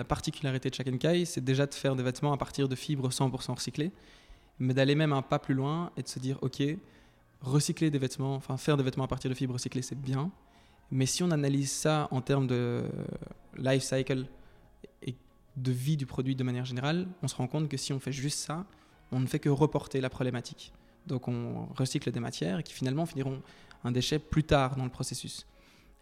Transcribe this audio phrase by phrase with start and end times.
[0.00, 3.10] la particularité de Chaken Kai, c'est déjà de faire des vêtements à partir de fibres
[3.10, 3.92] 100% recyclées,
[4.58, 6.62] mais d'aller même un pas plus loin et de se dire, ok,
[7.42, 10.30] recycler des vêtements, enfin faire des vêtements à partir de fibres recyclées, c'est bien,
[10.90, 12.82] mais si on analyse ça en termes de
[13.58, 14.24] life cycle
[15.02, 15.14] et
[15.54, 18.12] de vie du produit de manière générale, on se rend compte que si on fait
[18.12, 18.64] juste ça,
[19.12, 20.72] on ne fait que reporter la problématique.
[21.06, 23.42] Donc on recycle des matières qui finalement finiront
[23.84, 25.46] un déchet plus tard dans le processus.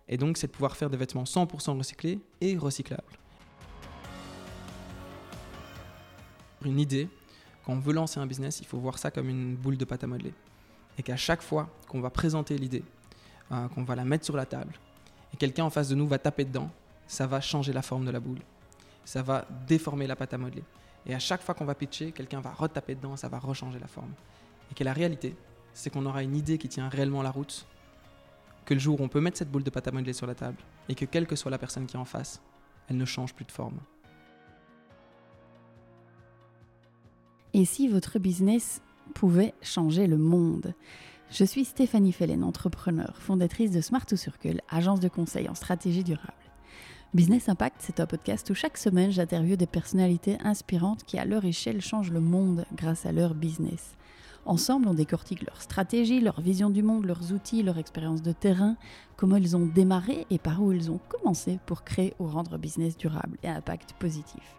[0.09, 3.18] Et donc c'est de pouvoir faire des vêtements 100% recyclés et recyclables.
[6.64, 7.08] Une idée,
[7.64, 10.04] quand on veut lancer un business, il faut voir ça comme une boule de pâte
[10.04, 10.34] à modeler.
[10.98, 12.84] Et qu'à chaque fois qu'on va présenter l'idée,
[13.52, 14.74] euh, qu'on va la mettre sur la table,
[15.32, 16.70] et quelqu'un en face de nous va taper dedans,
[17.06, 18.40] ça va changer la forme de la boule.
[19.04, 20.64] Ça va déformer la pâte à modeler.
[21.06, 23.86] Et à chaque fois qu'on va pitcher, quelqu'un va retaper dedans, ça va rechanger la
[23.86, 24.12] forme.
[24.70, 25.34] Et que la réalité,
[25.72, 27.66] c'est qu'on aura une idée qui tient réellement la route,
[28.64, 30.34] que le jour où on peut mettre cette boule de pâte à modeler sur la
[30.34, 32.43] table, et que quelle que soit la personne qui est en face,
[32.88, 33.78] elle ne change plus de forme.
[37.54, 38.82] Et si votre business
[39.15, 40.74] pouvait changer le monde?
[41.30, 46.05] Je suis Stéphanie Fellen, entrepreneur, fondatrice de Smart to Circle, agence de conseil en stratégie
[46.05, 46.32] durable.
[47.15, 51.46] Business Impact, c'est un podcast où chaque semaine j'interviewe des personnalités inspirantes qui à leur
[51.46, 53.96] échelle changent le monde grâce à leur business.
[54.45, 58.77] Ensemble, on décortique leur stratégie, leur vision du monde, leurs outils, leur expérience de terrain,
[59.16, 62.99] comment ils ont démarré et par où ils ont commencé pour créer ou rendre business
[62.99, 64.59] durable et impact positif.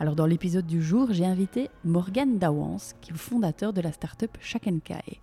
[0.00, 3.92] Alors dans l'épisode du jour, j'ai invité Morgan Dawans, qui est le fondateur de la
[3.92, 5.20] startup Shakenkai.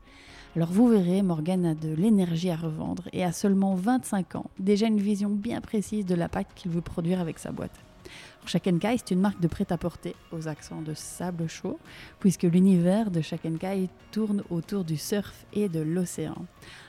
[0.56, 4.88] Alors vous verrez, Morgan a de l'énergie à revendre et a seulement 25 ans, déjà
[4.88, 7.80] une vision bien précise de l'impact qu'il veut produire avec sa boîte.
[8.45, 11.80] Shakenkai, c'est une marque de prêt-à-porter aux accents de sable chaud,
[12.20, 16.45] puisque l'univers de Shakenkai tourne autour du surf et de l'océan.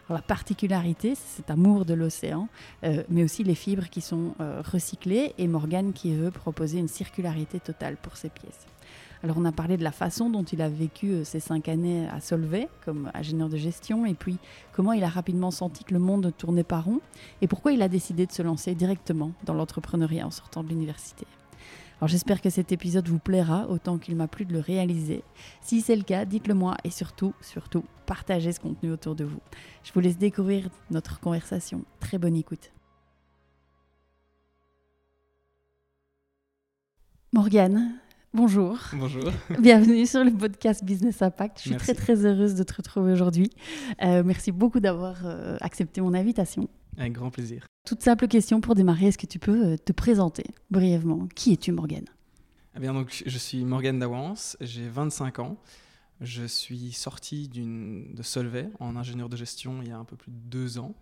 [0.08, 2.48] La particularité, c'est cet amour de l'océan,
[2.84, 6.88] euh, mais aussi les fibres qui sont euh, recyclées et Morgan qui veut proposer une
[6.88, 8.66] circularité totale pour ses pièces.
[9.22, 12.08] Alors on a parlé de la façon dont il a vécu euh, ces cinq années
[12.08, 14.38] à Solvay comme ingénieur de gestion et puis
[14.72, 17.00] comment il a rapidement senti que le monde tournait par rond
[17.42, 21.26] et pourquoi il a décidé de se lancer directement dans l'entrepreneuriat en sortant de l'université.
[22.00, 25.22] Alors j'espère que cet épisode vous plaira autant qu'il m'a plu de le réaliser.
[25.60, 29.40] Si c'est le cas, dites-le moi et surtout, surtout, partagez ce contenu autour de vous.
[29.84, 31.84] Je vous laisse découvrir notre conversation.
[32.00, 32.72] Très bonne écoute.
[37.34, 38.00] Morgane,
[38.32, 38.78] Bonjour.
[38.94, 39.30] Bonjour.
[39.60, 41.58] Bienvenue sur le podcast Business Impact.
[41.58, 43.50] Je suis très très heureuse de te retrouver aujourd'hui.
[44.02, 46.68] Euh, merci beaucoup d'avoir euh, accepté mon invitation.
[46.96, 47.66] Avec grand plaisir.
[47.84, 51.26] Toute simple question pour démarrer, est-ce que tu peux euh, te présenter brièvement?
[51.34, 52.06] Qui es-tu Morgane?
[52.76, 55.56] Eh bien, donc, Je suis Morgane Dawans, j'ai 25 ans.
[56.20, 60.30] Je suis sorti de Solvay en ingénieur de gestion il y a un peu plus
[60.30, 60.94] de deux ans.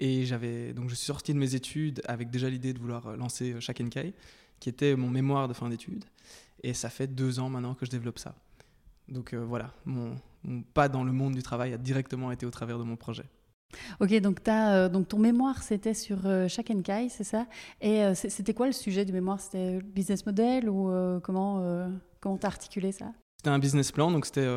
[0.00, 3.60] Et j'avais donc je suis sorti de mes études avec déjà l'idée de vouloir lancer
[3.60, 4.14] Shakenkai,
[4.60, 6.04] qui était mon mémoire de fin d'études.
[6.62, 8.34] Et ça fait deux ans maintenant que je développe ça.
[9.08, 10.16] Donc euh, voilà, mon,
[10.72, 13.24] pas dans le monde du travail a directement été au travers de mon projet.
[14.00, 17.46] Ok, donc, as, euh, donc ton mémoire, c'était sur euh, Shakenkai, c'est ça?
[17.80, 19.40] Et euh, c'était quoi le sujet du mémoire?
[19.40, 20.90] C'était business model ou
[21.22, 21.88] comment
[22.20, 23.12] comment t'as articulé ça?
[23.36, 24.48] C'était un business plan, donc c'était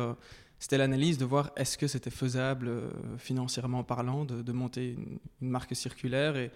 [0.58, 2.70] c'était l'analyse de voir est-ce que c'était faisable
[3.18, 6.50] financièrement parlant de, de monter une, une, marque circulaire et,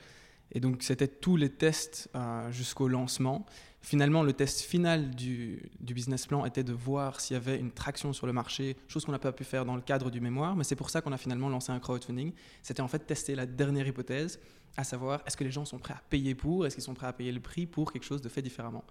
[0.50, 2.10] et donc c'était tous les tests
[2.50, 3.46] jusqu'au lancement
[3.82, 8.12] Finalement, le test final du, business plan était de voir s'il y avait une traction
[8.12, 10.62] sur le marché, chose qu'on n'a pas pu faire dans le cadre du mémoire, mais
[10.62, 12.32] c'est pour ça qu'on a finalement lancé un crowdfunding.
[12.62, 14.38] C'était en fait tester la dernière hypothèse,
[14.76, 17.08] à savoir est-ce que les gens sont prêts à payer pour, est-ce qu'ils sont prêts
[17.08, 18.84] à payer le prix pour quelque chose de fait différemment?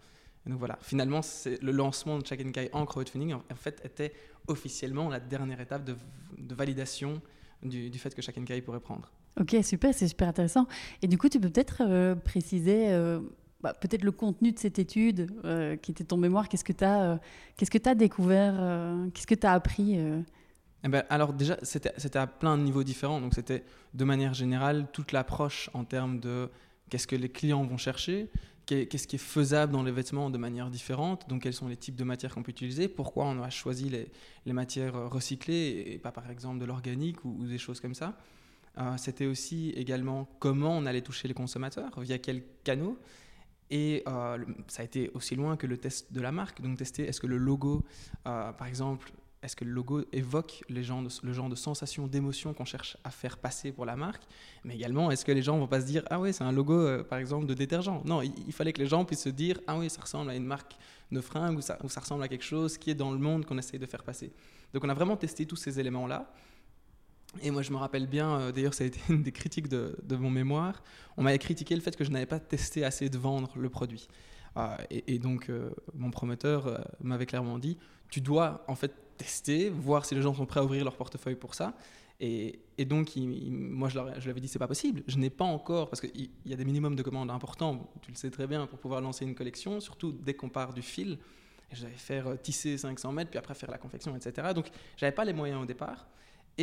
[0.46, 1.22] Donc voilà, finalement,
[1.62, 4.12] le lancement de Check Kai en crowdfunding en fait était
[4.48, 5.96] officiellement la dernière étape de,
[6.54, 7.22] validation
[7.64, 9.12] du, fait que Check Kai pourrait prendre.
[9.40, 10.68] Ok, super, c'est super intéressant.
[11.02, 13.22] Et du coup, tu peux peut-être euh, préciser euh,
[13.62, 16.84] bah, peut-être le contenu de cette étude, euh, qui était ton mémoire, qu'est-ce que tu
[16.84, 20.00] as, euh, découvert, euh, qu'est-ce que tu as appris
[20.84, 23.22] eh ben, alors déjà, c'était à plein de niveaux différents.
[23.22, 23.64] Donc c'était
[23.94, 26.50] de manière générale toute l'approche en termes de
[26.90, 28.32] qu'est-ce que les clients vont chercher,
[28.66, 31.96] qu'est-ce qui est faisable dans les vêtements de manière différente, donc quels sont les types
[31.96, 34.08] de matières qu'on peut utiliser, pourquoi on a choisi les,
[34.48, 38.18] les matières recyclées et pas par exemple de l'organique ou, ou, des choses comme ça.
[38.98, 42.98] c'était aussi également comment on allait toucher les consommateurs, via quels canaux.
[43.72, 44.38] Et euh,
[44.68, 46.62] ça a été aussi loin que le test de la marque.
[46.62, 47.84] Donc tester est-ce que le logo,
[48.28, 52.54] euh, par exemple, est-ce que le logo évoque les gens le genre de sensation, d'émotion
[52.54, 54.24] qu'on cherche à faire passer pour la marque?
[54.66, 56.74] Mais également, est-ce que les gens vont pas se dire ah oui c'est un logo
[56.74, 58.04] euh, par exemple de détergent?
[58.06, 60.46] Non, il, fallait que les gens puissent se dire ah oui ça ressemble à une
[60.46, 60.76] marque
[61.12, 63.46] de fringues ou ça, ou ça ressemble à quelque chose qui est dans le monde
[63.46, 64.32] qu'on essaye de faire passer.
[64.74, 66.32] Donc on a vraiment testé tous ces éléments là.
[67.42, 69.96] Et moi, je me rappelle bien, euh, d'ailleurs, ça a été une des critiques de,
[70.16, 70.84] mon mémoire.
[71.18, 74.08] On m'avait critiqué le fait que je n'avais pas testé assez de vendre le produit.
[74.90, 75.50] et, donc,
[75.94, 77.78] mon promoteur m'avait clairement dit,
[78.10, 81.36] tu dois en fait tester, voir si les gens sont prêts à ouvrir leur portefeuille
[81.36, 81.74] pour ça.
[82.24, 85.02] Et, donc, moi, je, leur, je lui avais dit, c'est pas possible.
[85.08, 88.16] Je n'ai pas encore, parce qu'il y a des minimums de commandes importants, tu le
[88.16, 91.18] sais très bien, pour pouvoir lancer une collection, surtout dès qu'on part du fil.
[91.72, 94.50] Devais faire euh, tisser 500 mètres, puis après faire la confection, etc.
[94.54, 96.06] Donc, j'avais pas les moyens au départ.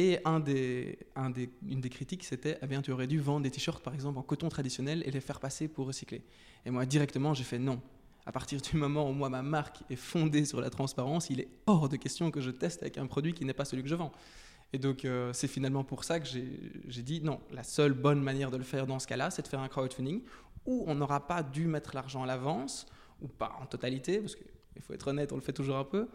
[0.00, 4.16] Et une des critiques, c'était, eh bien, tu aurais dû vendre des t-shirts, par exemple,
[4.16, 6.22] en coton traditionnel et les faire passer pour recycler.
[6.64, 7.82] Et moi, directement, j'ai fait non.
[8.24, 11.48] À partir du moment où moi, ma marque est fondée sur la transparence, il est
[11.66, 13.96] hors de question que je teste avec un produit qui n'est pas celui que je
[13.96, 14.12] vends.
[14.72, 18.52] Et donc, euh, c'est finalement pour ça que j'ai dit non, la seule bonne manière
[18.52, 20.22] de le faire dans ce cas-là, c'est de faire un crowdfunding
[20.64, 22.86] où on n'aura pas dû mettre l'argent à l'avance,
[23.20, 26.06] ou pas en totalité, parce qu'il faut être honnête, on le fait toujours un peu,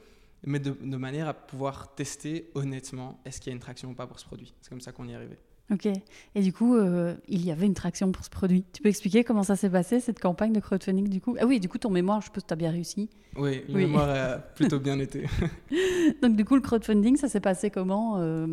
[0.45, 3.93] mais de, de manière à pouvoir tester honnêtement est-ce qu'il y a une traction ou
[3.93, 4.53] pas pour ce produit?
[4.61, 5.37] C'est comme ça qu'on y est arrivé.
[5.71, 5.87] Ok.
[6.35, 8.65] Et du coup, euh, il y avait une traction pour ce produit.
[8.73, 11.35] Tu peux expliquer comment ça s'est passé, cette campagne de crowdfunding du coup?
[11.39, 13.09] Ah oui, du coup, ton mémoire, je suppose que tu as bien réussi.
[13.37, 15.25] Oui, le mémoire a plutôt bien été.
[16.21, 18.47] Donc du coup, le crowdfunding, ça s'est passé comment euh?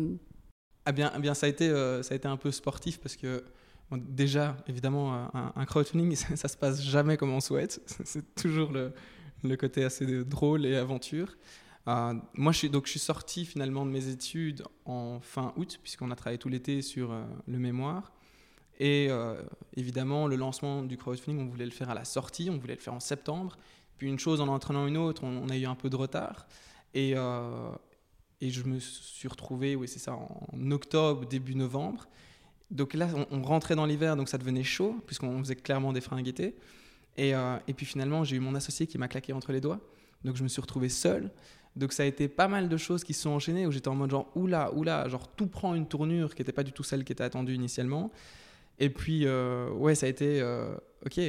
[0.85, 3.17] ah bien, ah bien, ça a, été, euh, ça a été un peu sportif parce
[3.17, 3.43] que
[3.91, 7.81] déjà, évidemment, un, crowdfunding, ça, ça, se passe jamais comme on souhaite.
[8.05, 8.93] C'est toujours le,
[9.43, 11.35] le côté assez drôle et aventure.
[11.87, 15.79] Euh, moi, je suis, donc, je suis sorti finalement de mes études en fin août,
[15.81, 18.13] puisqu'on a travaillé tout l'été sur euh, le mémoire.
[18.79, 19.41] Et euh,
[19.75, 22.81] évidemment, le lancement du crowdfunding, on voulait le faire à la sortie, on voulait le
[22.81, 23.57] faire en septembre.
[23.97, 26.47] Puis une chose en entraînant une autre, on, a eu un peu de retard.
[26.93, 32.07] Et, je me suis retrouvé, oui, c'est ça, en octobre, début novembre.
[32.71, 36.27] Donc là, on, rentrait dans l'hiver, donc ça devenait chaud, puisqu'on faisait clairement des fringues
[36.27, 36.55] été.
[37.17, 37.33] Et,
[37.67, 39.79] et puis finalement, j'ai eu mon associé qui m'a claqué entre les doigts.
[40.23, 41.31] Donc je me suis retrouvé seul.
[41.75, 43.95] Donc ça a été pas mal de choses qui se sont enchaînées où j'étais en
[43.95, 47.03] mode genre oula, oula, genre tout prend une tournure qui n'était pas du tout celle
[47.03, 48.11] qui était attendue initialement.
[48.79, 50.75] Et puis, euh, ouais, ça a été euh,
[51.05, 51.19] ok,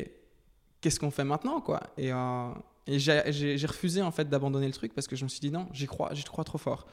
[0.80, 1.80] qu'est-ce qu'on fait maintenant quoi?
[1.96, 2.48] Et, euh,
[2.88, 5.86] j'ai refusé en fait d'abandonner le truc parce que je me suis dit non, j'y
[5.86, 6.86] crois, j'y crois trop fort.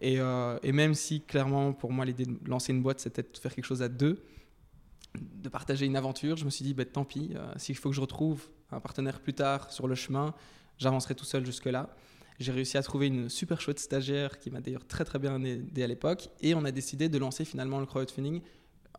[0.00, 0.18] Et,
[0.72, 3.82] même si clairement pour moi l'idée de lancer une boîte c'était de faire quelque chose
[3.82, 4.24] à deux,
[5.14, 8.00] de partager une aventure, je me suis dit bah, tant pis, s'il faut que je
[8.00, 10.34] retrouve un partenaire plus tard sur le chemin,
[10.78, 11.88] j'avancerai tout seul jusque-là.
[12.38, 15.82] J'ai réussi à trouver une super chouette stagiaire qui m'a d'ailleurs très très bien aidé
[15.82, 16.28] à l'époque.
[16.40, 18.42] Et on a décidé de lancer finalement le crowdfunding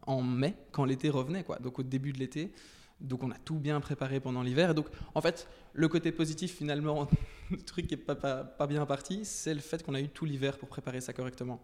[0.07, 1.57] en mai, quand l'été revenait, quoi.
[1.59, 2.51] donc au début de l'été.
[2.99, 4.73] Donc on a tout bien préparé pendant l'hiver.
[4.73, 7.07] Donc en fait, le côté positif finalement,
[7.51, 10.25] le truc qui n'est pas, pas, bien parti, c'est le fait qu'on a eu tout
[10.25, 11.61] l'hiver pour préparer ça correctement.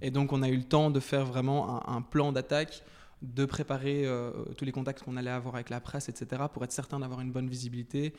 [0.00, 2.82] Et donc on a eu le temps de faire vraiment un, plan d'attaque,
[3.20, 6.72] de préparer euh, tous les contacts qu'on allait avoir avec la presse, etc., pour être
[6.72, 8.14] certain d'avoir une bonne visibilité,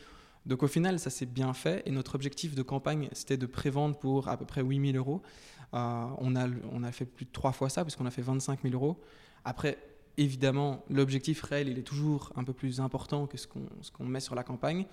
[0.45, 3.97] donc au final, ça s'est bien fait et notre objectif de campagne, c'était de prévendre
[3.97, 5.21] pour à peu près 8000 euros.
[5.73, 8.61] Euh, on, a, on a fait plus de trois fois ça puisqu'on a fait 25
[8.63, 8.99] 000 euros.
[9.45, 9.77] Après,
[10.17, 14.35] évidemment, l'objectif réel, il est toujours un peu plus important que ce qu'on met sur
[14.35, 14.85] la campagne.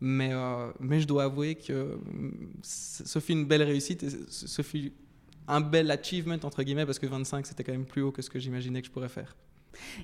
[0.00, 1.98] Mais, euh, mais je dois avouer que
[2.62, 4.92] ce fut une belle réussite et ce fut
[5.48, 8.28] un bel achievement, entre guillemets, parce que 25, c'était quand même plus haut que ce
[8.28, 9.36] que j'imaginais que je pourrais faire.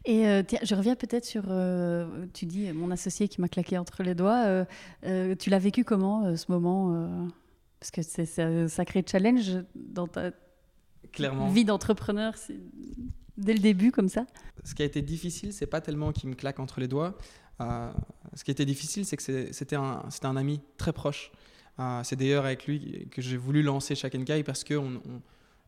[0.04, 3.78] Et euh, tiens, je reviens peut-être sur, euh, tu dis, mon associé qui m'a claqué
[3.78, 4.64] entre les doigts.
[5.04, 7.30] Euh, tu l'as vécu comment ce moment
[7.80, 10.30] Parce que c'est un sacré challenge dans ta
[11.12, 11.48] Clairement.
[11.48, 12.34] vie d'entrepreneur
[13.36, 14.26] dès le début comme ça?
[14.64, 17.16] Ce qui a été difficile, c'est pas tellement qu'il me claque entre les doigts.
[17.60, 21.32] ce qui a été difficile, c'est que c'était un, un, ami très proche.
[22.02, 25.20] c'est d'ailleurs avec lui que j'ai voulu lancer Shack Kai parce qu'on on,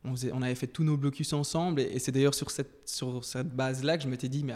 [0.05, 1.81] on, avait fait tous nos blocus ensemble.
[1.81, 4.55] Et, c'est d'ailleurs sur cette, sur cette base-là que je m'étais dit, mais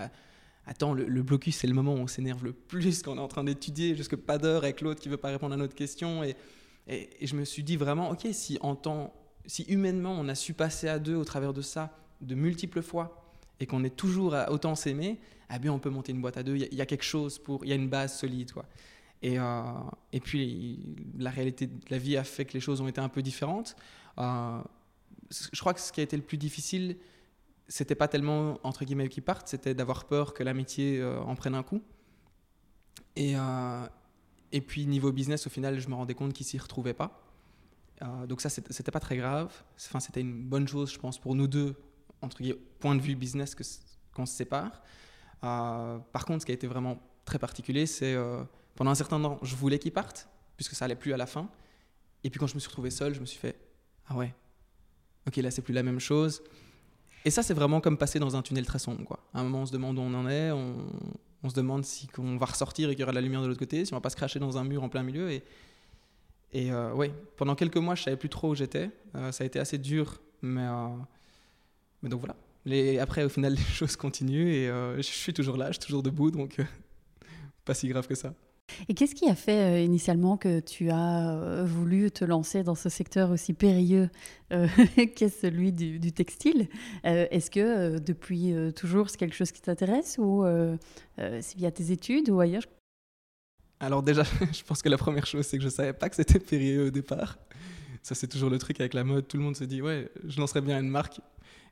[0.67, 3.29] attends, le, blocus, c'est le moment où on s'énerve le plus, quand on est en
[3.29, 6.23] train d'étudier, jusque pas d'heure avec l'autre qui veut pas répondre à notre question.
[6.23, 6.37] Et,
[6.87, 9.15] et, je me suis dit vraiment, ok, si en temps,
[9.47, 13.33] si humainement on a su passer à deux au travers de ça de multiples fois
[13.61, 15.19] et qu'on est toujours à autant s'aimer,
[15.55, 16.57] eh bien on peut monter une boîte à deux.
[16.57, 18.67] Il y, a quelque chose pour, il y a une base solide, quoi.
[19.21, 19.63] Et, euh,
[20.13, 20.79] et puis
[21.19, 23.75] la réalité de la vie a fait que les choses ont été un peu différentes.
[24.19, 24.61] Euh,
[25.31, 26.97] je crois que ce qui a été le plus difficile,
[27.69, 31.55] c'était pas tellement entre guillemets qu'ils partent, c'était d'avoir peur que l'amitié euh, en prenne
[31.55, 31.83] un coup.
[33.15, 33.87] Et, euh,
[34.53, 37.23] et puis niveau business, au final, je me rendais compte qu'ils s'y retrouvaient pas.
[38.03, 39.53] Euh, donc ça, c'était pas très grave.
[39.77, 41.77] Enfin, c'était une bonne chose, je pense, pour nous deux,
[42.23, 43.55] entre guillemets, point de vue business,
[44.15, 44.83] qu'on se sépare.
[45.41, 48.17] par contre, ce qui a été vraiment très particulier, c'est
[48.77, 51.51] pendant un certain temps, je voulais qu'ils partent, puisque ça allait plus à la fin.
[52.25, 53.59] Et puis quand je me suis retrouvé seul, je me suis fait,
[54.07, 54.35] ah ouais,
[55.29, 56.43] ok, là, c'est plus la même chose.
[57.25, 59.05] Et ça, c'est vraiment comme passer dans un tunnel très sombre.
[59.05, 59.21] Quoi.
[59.35, 62.37] À un moment, on se demande où on en est, on, se demande si on
[62.37, 64.11] va ressortir et qu'il y aura la lumière de l'autre côté, si on va pas
[64.11, 65.31] se cracher dans un mur en plein milieu.
[65.31, 65.45] Et,
[66.53, 68.91] et euh, ouais, pendant quelques mois, je savais plus trop où j'étais.
[69.15, 70.89] Euh, ça a été assez dur, mais, euh,
[72.03, 72.37] mais donc voilà.
[72.65, 74.67] Les, après, au final, les choses continuent et
[74.97, 76.57] je suis toujours là, je suis toujours debout, donc
[77.65, 78.35] pas si grave que ça.
[78.89, 82.75] Et qu'est-ce qui a fait euh, initialement que tu as euh, voulu te lancer dans
[82.75, 84.11] ce secteur aussi périlleux
[84.53, 84.67] euh,
[85.17, 86.69] qu'est celui du, textile?
[87.05, 90.45] Est-ce que depuis toujours c'est quelque chose qui t'intéresse ou
[91.17, 92.65] c'est via tes études ou ailleurs?
[93.81, 94.23] Alors déjà,
[94.53, 96.91] je pense que la première chose c'est que je savais pas que c'était périlleux au
[96.91, 97.39] départ.
[98.03, 100.41] Ça c'est toujours le truc avec la mode, tout le monde se dit ouais, je
[100.41, 101.21] lancerais bien une marque.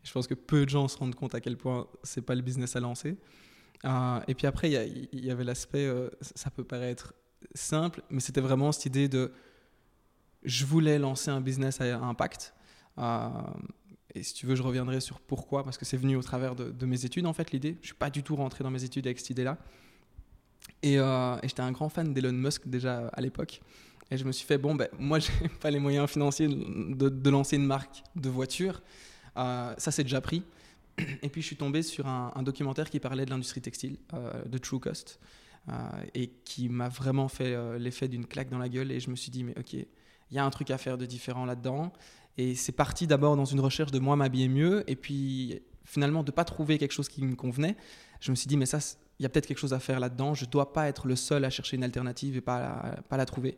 [0.04, 2.42] Je pense que peu de gens se rendent compte à quel point c'est pas le
[2.42, 3.16] business à lancer.
[3.86, 7.14] Euh, et puis après, il y, avait l'aspect, euh, ça peut paraître
[7.54, 9.32] simple, mais c'était vraiment cette idée de,
[10.42, 12.54] je voulais lancer un business à impact.
[12.98, 13.28] Euh,
[14.14, 16.86] et si tu veux, je reviendrai sur pourquoi, parce que c'est venu au travers de,
[16.86, 17.74] mes études, en fait, l'idée.
[17.74, 19.58] Je ne suis pas du tout rentré dans mes études avec cette idée-là.
[20.82, 23.60] Et, et j'étais un grand fan d'Elon Musk déjà à l'époque.
[24.10, 27.08] Et je me suis fait, bon, ben, moi, je n'ai pas les moyens financiers de,
[27.08, 28.82] de, lancer une marque de voiture.
[29.36, 30.42] ça, c'est déjà pris.
[31.22, 34.58] Et puis je suis tombé sur un, documentaire qui parlait de l'industrie textile, euh, de
[34.58, 35.20] True Cost,
[35.68, 35.72] euh,
[36.14, 38.90] et qui m'a vraiment fait euh, l'effet d'une claque dans la gueule.
[38.92, 39.86] Et je me suis dit, mais ok, il
[40.30, 41.92] y a un truc à faire de différent là-dedans.
[42.38, 46.30] Et c'est parti d'abord dans une recherche de moi m'habiller mieux, et puis finalement de
[46.30, 47.76] ne pas trouver quelque chose qui me convenait.
[48.20, 48.78] Je me suis dit, mais ça,
[49.18, 50.34] il y a peut-être quelque chose à faire là-dedans.
[50.34, 53.24] Je ne dois pas être le seul à chercher une alternative et pas pas la
[53.24, 53.56] trouver.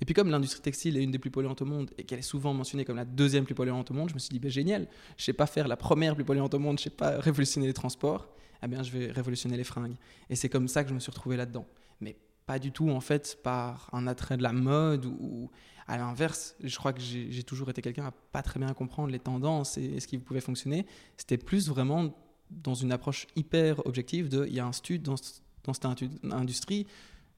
[0.00, 2.22] Et puis comme l'industrie textile est une des plus polluantes au monde et qu'elle est
[2.22, 4.86] souvent mentionnée comme la deuxième plus polluante au monde, je me suis dit, ben, génial,
[5.16, 7.18] je ne sais pas faire la première plus polluante au monde, je ne sais pas
[7.18, 8.28] révolutionner les transports,
[8.62, 9.96] eh bien je vais révolutionner les fringues.
[10.30, 11.66] Et c'est comme ça que je me suis retrouvé là-dedans.
[12.00, 15.50] Mais pas du tout en fait par un attrait de la mode ou,
[15.86, 19.18] à l'inverse, je crois que j'ai toujours été quelqu'un à pas très bien comprendre les
[19.18, 20.86] tendances et, ce qui pouvait fonctionner.
[21.16, 22.14] C'était plus vraiment
[22.50, 25.16] dans une approche hyper objective de il y a un stud dans,
[25.64, 25.86] dans cette
[26.30, 26.86] industrie,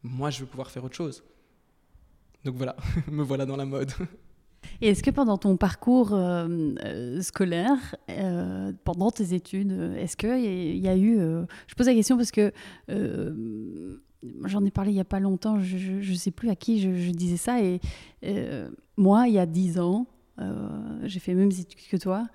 [0.02, 1.23] moi je veux pouvoir faire autre chose.
[2.44, 2.76] Donc voilà,
[3.11, 3.92] me voilà dans la mode.
[4.80, 6.49] Et est-ce que pendant ton parcours euh,
[6.85, 11.18] euh, scolaire, euh, pendant tes études, est-ce qu'il y, a eu...
[11.66, 12.52] je pose la question parce que
[14.44, 17.11] j'en ai parlé il n'y a pas longtemps, je ne sais plus à qui je,
[17.11, 17.80] disais ça, et
[18.97, 20.06] moi, il y a dix ans,
[21.02, 22.26] j'ai fait les mêmes études que toi,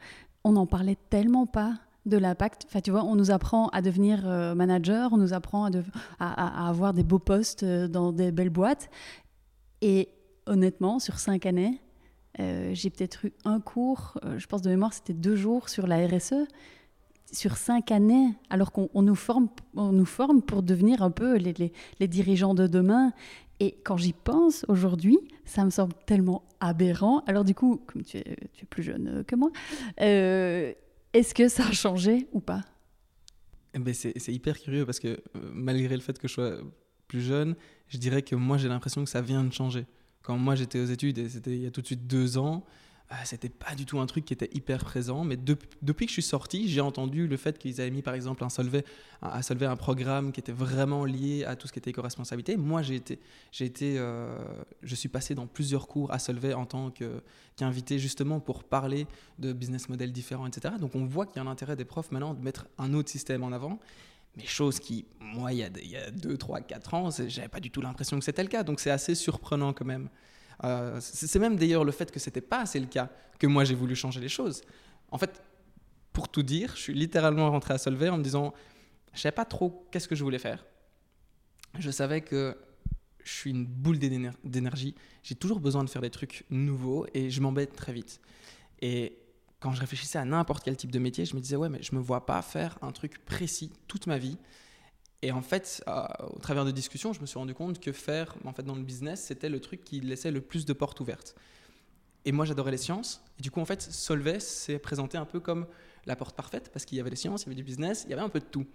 [0.44, 1.74] on n'en parlait tellement pas
[2.06, 2.66] de l'impact.
[2.68, 4.24] Enfin, tu vois, on nous apprend à devenir
[4.56, 5.68] manager, on nous apprend
[6.20, 8.90] à, avoir des beaux postes dans des belles boîtes.
[9.82, 10.10] Et
[10.46, 11.80] honnêtement, sur cinq années,
[12.40, 15.88] euh, j'ai peut-être eu un cours, euh, je pense de mémoire, c'était deux jours sur
[15.88, 16.48] la RSE.
[17.32, 22.08] Sur cinq années, alors qu'on nous, forme, on nous forme pour devenir un peu les,
[22.08, 23.14] dirigeants de demain.
[23.60, 27.24] Et quand j'y pense aujourd'hui, ça me semble tellement aberrant.
[27.26, 28.38] Alors du coup, comme tu es,
[28.70, 29.50] plus jeune que moi,
[30.02, 30.74] euh,
[31.14, 32.62] est-ce que ça a changé ou pas?
[33.74, 36.58] Eh ben c'est hyper curieux parce que malgré le fait que je sois
[37.08, 37.56] plus jeune,
[37.88, 39.86] je dirais que moi j'ai l'impression que ça vient de changer.
[40.22, 42.64] Quand moi j'étais aux études, et c'était il y a tout de suite deux ans,
[43.12, 45.24] euh, c'était pas du tout un truc qui était hyper présent.
[45.24, 48.44] Mais depuis que je suis sorti, j'ai entendu le fait qu'ils avaient mis par exemple
[48.44, 48.84] un Solvay,
[49.22, 52.58] à Solvay un programme qui était vraiment lié à tout ce qui était éco-responsabilité.
[52.58, 53.20] Moi j'ai été,
[53.52, 54.36] j'ai été euh,
[54.82, 56.92] je suis passé dans plusieurs cours à Solvay en tant
[57.56, 59.06] qu'invité justement pour parler
[59.38, 60.74] de business models différents, etc.
[60.80, 63.10] Donc on voit qu'il y a un intérêt des profs maintenant de mettre un autre
[63.10, 63.80] système en avant
[64.38, 67.48] mais chose qui, moi, il y a, il y a 2, 3, 4 ans, j'avais
[67.48, 68.64] pas du tout l'impression que c'était le cas.
[68.64, 70.10] Donc c'est assez surprenant quand même.
[70.64, 73.76] Euh, c'est même d'ailleurs le fait que c'était pas assez le cas que moi j'ai
[73.76, 74.62] voulu changer les choses.
[75.12, 75.42] En fait,
[76.14, 78.54] pour tout dire, je suis littéralement rentré à Solvay en me disant,
[79.14, 80.66] je savais pas trop qu'est-ce que je voulais faire.
[81.78, 82.58] Je savais que
[83.24, 84.96] je suis une boule d'énergie.
[85.24, 88.22] J'ai toujours besoin de faire des trucs nouveaux et je m'embête très vite.
[89.60, 91.96] Quand je réfléchissais à n'importe quel type de métier, je me disais, ouais, mais je
[91.96, 94.38] me vois pas faire un truc précis toute ma vie.
[95.22, 98.36] Et en fait, euh, au travers de discussions, je me suis rendu compte que faire,
[98.46, 101.36] en fait, dans le business, c'était le truc qui laissait le plus de portes ouvertes.
[102.26, 103.24] Et moi, j'adorais les sciences.
[103.40, 105.68] Et du coup, en fait, Solvay s'est présenté un peu comme
[106.06, 108.12] la porte parfaite parce qu'il y avait les sciences, il y avait du business, il
[108.12, 108.66] y avait un peu de tout.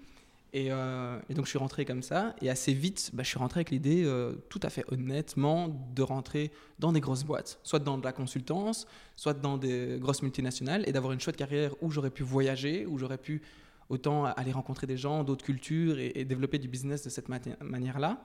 [0.54, 3.58] Euh, et, donc je suis rentré comme ça, et assez vite, bah, je suis rentré
[3.58, 7.98] avec l'idée, euh, tout à fait honnêtement, de rentrer dans des grosses boîtes, soit dans
[7.98, 12.10] de la consultance, soit dans des grosses multinationales, et d'avoir une chouette carrière où j'aurais
[12.10, 13.42] pu voyager, où j'aurais pu
[13.88, 18.22] autant aller rencontrer des gens d'autres cultures et, développer du business de cette manière-là,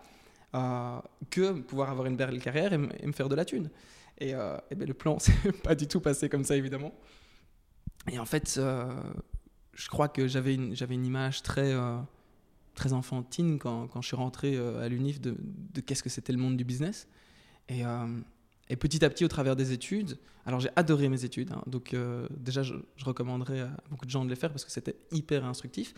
[0.53, 3.69] euh, que pouvoir avoir une belle carrière et, me faire de la thune.
[4.19, 6.93] Et, ben, le plan s'est pas du tout passé comme ça, évidemment.
[8.11, 8.59] Et en fait,
[9.73, 11.73] je crois que j'avais une, une image très
[12.75, 15.35] très enfantine quand, quand je suis rentré euh, à l'UNIF de,
[15.73, 17.07] de qu'est-ce que c'était le monde du business.
[17.69, 18.05] Et, euh,
[18.69, 21.63] et, petit à petit, au travers des études, alors j'ai adoré mes études, hein.
[21.65, 24.95] donc euh, déjà je, recommanderais à beaucoup de gens de les faire parce que c'était
[25.11, 25.95] hyper instructif.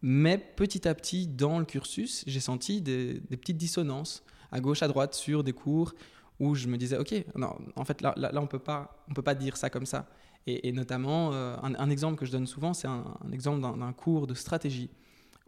[0.00, 4.22] Mais petit à petit, dans le cursus, j'ai senti des, petites dissonances
[4.52, 5.94] à gauche, à droite sur des cours
[6.38, 9.56] où je me disais, ok, non, en fait là, là, on on peut pas dire
[9.56, 10.08] ça comme ça.
[10.46, 14.90] Et, notamment, un, exemple que je donne souvent, c'est un exemple d'un cours de stratégie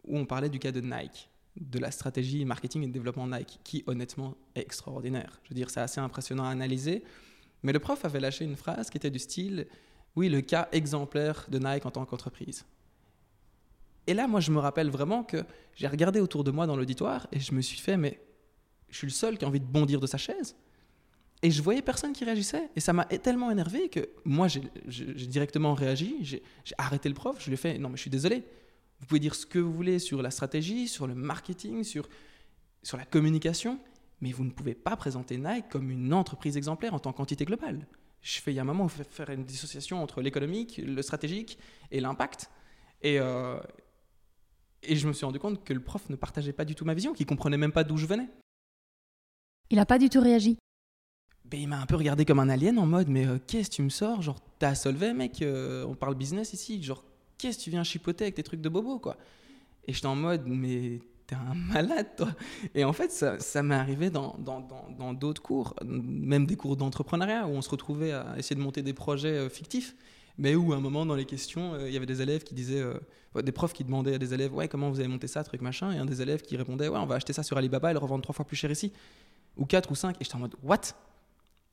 [0.03, 1.29] où on parlait du cas de Nike.
[1.59, 5.41] de la stratégie marketing et développement Nike, qui honnêtement est extraordinaire.
[5.43, 7.03] Je veux dire, c'est assez impressionnant à analyser.
[7.63, 9.67] Mais le prof avait lâché une phrase qui était du style
[10.15, 12.65] Oui, le cas exemplaire de Nike en tant qu'entreprise.
[14.07, 15.43] Et là, moi, je me rappelle vraiment que
[15.75, 18.19] j'ai regardé autour de moi dans l'auditoire et je me suis fait Mais
[18.89, 20.55] je suis le seul qui a envie de bondir de sa chaise.
[21.41, 22.69] Et je voyais personne qui réagissait.
[22.75, 26.17] Et ça m'a tellement énervé que moi, j'ai directement réagi.
[26.21, 26.41] J'ai
[26.77, 27.37] arrêté le prof.
[27.39, 28.43] Je lui ai fait Non, mais je suis désolé.
[28.99, 32.09] Vous pouvez dire ce que vous voulez sur la stratégie, sur le marketing, sur,
[32.83, 33.79] sur la communication,
[34.21, 37.87] mais vous ne pouvez pas présenter Nike comme une entreprise exemplaire en tant qu'entité globale.
[38.21, 41.57] Je fais, il y a un moment, faire une dissociation entre l'économique, le stratégique
[41.91, 42.49] et l'impact.
[43.01, 43.59] Et, euh,
[44.83, 46.93] et je me suis rendu compte que le prof ne partageait pas du tout ma
[46.93, 48.27] vision, qu'il comprenait même pas d'où je venais.
[49.69, 50.57] Il n'a pas du tout réagi.
[51.45, 53.75] Ben, il m'a un peu regardé comme un alien en mode mais euh, qu'est-ce que
[53.75, 54.21] tu me sors?
[54.21, 56.83] Genre, t'as Solvay, mec, euh, on parle business ici.
[56.83, 57.03] Genre,
[57.39, 59.17] qu'est-ce que tu viens chipoter avec tes trucs de bobo, quoi?
[59.87, 62.27] Et j'étais en mode, mais t'es un malade, toi.
[62.75, 67.51] Et en fait, ça, m'est arrivé dans d'autres dans, cours, même des cours d'entrepreneuriat, où
[67.51, 69.95] on se retrouvait à essayer de monter des projets euh, fictifs,
[70.37, 72.53] mais où à un moment, dans les questions, euh, il y avait des élèves qui
[72.53, 75.43] disaient, euh, des profs qui demandaient à des élèves, ouais, comment vous avez monté ça,
[75.43, 77.91] truc machin, et un des élèves qui répondait, ouais, on va acheter ça sur Alibaba
[77.91, 78.91] et le revendre trois fois plus cher ici,
[79.57, 80.15] ou quatre ou cinq.
[80.19, 80.81] Et j'étais en mode, what?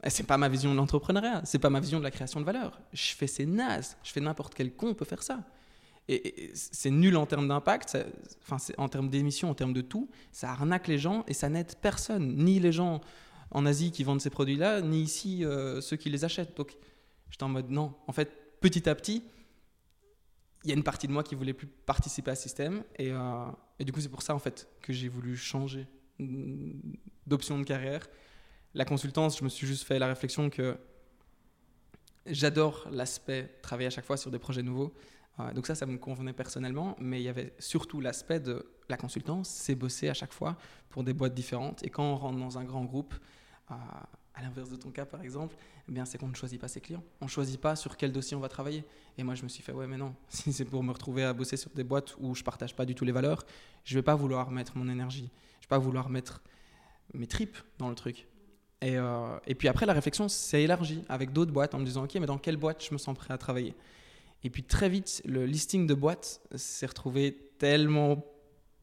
[0.09, 2.79] C'est pas ma vision de l'entrepreneuriat, c'est pas ma vision de la création de valeur.
[2.93, 5.43] Je fais ces nazes, je fais n'importe quel con peut faire ça.
[6.09, 7.99] Et, c'est nul en termes d'impact,
[8.79, 10.09] en termes d'émissions, en termes de tout.
[10.33, 13.01] Ça arnaque les gens et ça n'aide personne, ni les gens
[13.51, 16.57] en Asie qui vendent ces produits-là, ni ici euh, ceux qui les achètent.
[16.57, 16.77] Donc
[17.31, 17.95] j'étais en mode non.
[18.07, 19.25] En fait, petit à petit,
[20.65, 22.85] il y a une partie de moi qui voulait plus participer à ce système.
[22.99, 23.47] Et, euh,
[23.79, 25.87] et du coup, c'est pour ça en fait que j'ai voulu changer
[27.27, 28.09] d'option de carrière.
[28.75, 30.77] La consultance, je me suis juste fait la réflexion que
[32.27, 34.93] j'adore l'aspect travailler à chaque fois sur des projets nouveaux
[35.55, 39.49] donc ça, ça me convenait personnellement, mais il y avait surtout l'aspect de la consultance,
[39.49, 40.57] c'est bosser à chaque fois
[40.89, 41.83] pour des boîtes différentes.
[41.85, 43.15] Et quand on rentre dans un grand groupe,
[43.71, 43.75] euh,
[44.37, 45.57] à l'inverse de ton cas par exemple,
[45.89, 47.03] eh bien c'est qu'on ne choisit pas ses clients.
[47.21, 48.85] On ne choisit pas sur quel dossier on va travailler.
[49.19, 51.33] Et moi je me suis fait ouais mais non, si c'est pour me retrouver à
[51.33, 53.45] bosser sur des boîtes où je partage pas du tout les valeurs,
[53.85, 56.43] je vais pas vouloir mettre mon énergie, je vais pas vouloir mettre
[57.15, 58.27] mes tripes dans le truc.
[58.83, 62.05] Et, euh, et puis après la réflexion s'est élargie avec d'autres boîtes en me disant
[62.05, 63.75] ok mais dans quelle boîte je me sens prêt à travailler?
[64.45, 68.25] Et puis très vite, le listing de boîtes s'est retrouvé tellement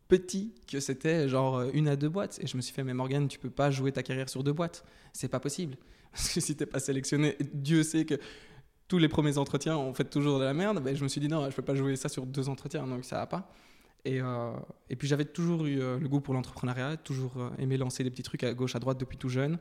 [0.07, 2.39] petit que c'était genre euh, une à deux boîtes.
[2.41, 4.53] Et je me suis fait, mais Morgan, tu peux pas jouer ta carrière sur deux
[4.53, 4.85] boîtes.
[5.13, 5.77] C'est pas possible.
[6.11, 8.15] Parce que si t'es pas sélectionné, Dieu sait que
[8.87, 10.83] tous les premiers entretiens, on fait toujours de la merde.
[10.83, 13.05] Ben, je me suis dit, non, je peux pas jouer ça sur deux entretiens, donc
[13.05, 13.51] ça va pas.
[14.05, 14.51] Et, euh,
[14.99, 18.43] puis j'avais toujours eu euh, le goût pour l'entrepreneuriat, toujours aimé lancer des petits trucs
[18.43, 19.57] à gauche, à droite depuis tout jeune.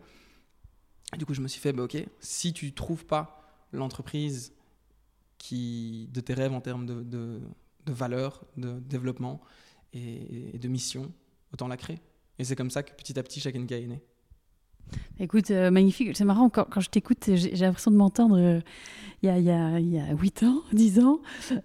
[1.15, 3.39] Et du coup, je me suis fait, bah, ok, si tu trouves pas
[3.73, 4.53] l'entreprise
[5.51, 7.41] de tes rêves en termes de, de,
[7.87, 9.41] de valeur, de développement
[9.93, 11.13] et, de mission,
[11.53, 11.99] autant la créer.
[12.39, 14.03] Et c'est comme ça que petit à petit, chaque NK est né.
[15.19, 16.17] Écoute, euh, magnifique.
[16.17, 18.61] C'est marrant, quand, je t'écoute, j'ai l'impression de m'entendre euh,
[19.23, 19.39] il, y a,
[19.79, 21.21] il, y a, 8 ans, 10 ans.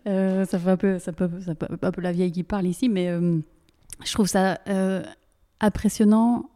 [0.08, 2.68] Euh, ça, fait un peu, ça, peut, ça peut un peu la vieille qui parle
[2.68, 3.10] ici, mais
[4.06, 4.60] je trouve ça
[5.60, 6.50] impressionnant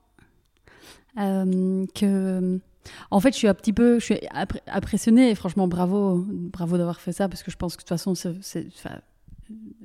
[1.16, 2.60] que
[3.10, 4.00] en fait, je suis un petit peu,
[4.68, 7.90] impressionnée et franchement, bravo, bravo d'avoir fait ça parce que je pense que de toute
[7.90, 8.14] façon,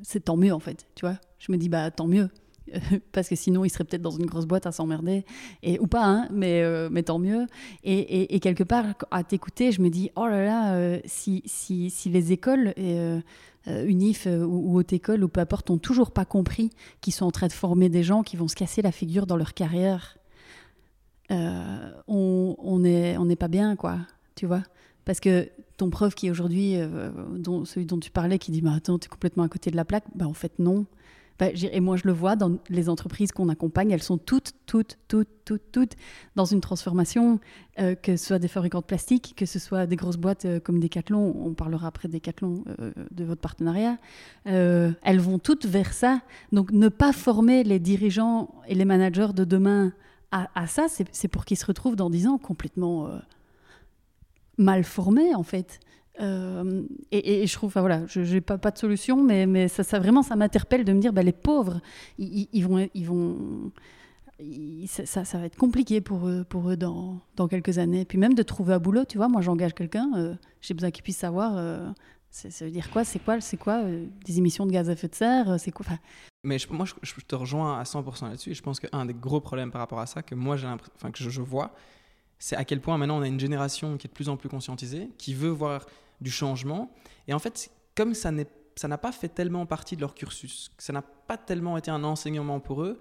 [0.02, 1.18] c'est tant mieux en fait, tu vois.
[1.38, 2.28] Je me dis, bah tant mieux.
[3.12, 5.24] parce que sinon il serait peut-être dans une grosse boîte à s'emmerder
[5.62, 7.46] et ou pas hein, mais euh, mais tant mieux
[7.84, 12.08] et, quelque part à t'écouter je me dis oh là là euh, si, si, si
[12.08, 13.20] les écoles euh,
[13.68, 17.30] Unif ou, ou, haute école ou peu importe ont toujours pas compris qu'ils sont en
[17.30, 20.18] train de former des gens qui vont se casser la figure dans leur carrière
[21.30, 23.98] euh, on n'est on pas bien, quoi,
[24.34, 24.62] tu vois.
[25.04, 28.72] Parce que ton prof qui aujourd'hui, euh, dont, celui dont tu parlais, qui dit bah,
[28.76, 30.86] Attends, tu es complètement à côté de la plaque, bah, en fait, non.
[31.38, 34.96] Bah, et moi, je le vois dans les entreprises qu'on accompagne, elles sont toutes, toutes,
[35.06, 35.92] toutes, toutes, toutes
[36.34, 37.40] dans une transformation,
[37.78, 40.80] euh, que ce soit des fabricants de plastique, que ce soit des grosses boîtes comme
[40.80, 42.64] Decathlon, on parlera après Decathlon
[43.10, 43.98] de votre partenariat,
[44.46, 46.22] elles vont toutes vers ça.
[46.52, 49.92] Donc, ne pas former les dirigeants et les managers de demain
[50.30, 53.18] à, ça, c'est pour qu'ils se retrouvent dans 10 ans complètement euh,
[54.58, 55.80] mal formés, en fait.
[56.20, 59.82] Euh, et, je trouve, enfin voilà, je n'ai pas, pas de solution, mais, mais ça,
[59.82, 61.80] ça vraiment, ça m'interpelle de me dire, bah, les pauvres,
[62.18, 63.72] ils, vont, ils vont,
[64.86, 68.04] ça, ça, va être compliqué pour eux, pour eux dans, dans, quelques années.
[68.04, 71.02] Puis même de trouver un boulot, tu vois, moi j'engage quelqu'un, euh, j'ai besoin qu'il
[71.02, 71.94] puisse savoir
[72.30, 73.82] ça veut dire quoi C'est quoi, c'est quoi
[74.24, 75.86] des émissions de gaz à effet de serre C'est quoi
[76.46, 78.54] Mais moi, je, te rejoins à 100% là-dessus.
[78.54, 81.18] Je pense qu'un des gros problèmes par rapport à ça, que moi, j'ai enfin, que
[81.18, 81.74] je, vois,
[82.38, 84.48] c'est à quel point maintenant on a une génération qui est de plus en plus
[84.48, 85.86] conscientisée, qui veut voir
[86.20, 86.94] du changement.
[87.26, 91.02] Et en fait, comme ça n'a pas fait tellement partie de leur cursus, ça n'a
[91.02, 93.00] pas tellement été un enseignement pour eux,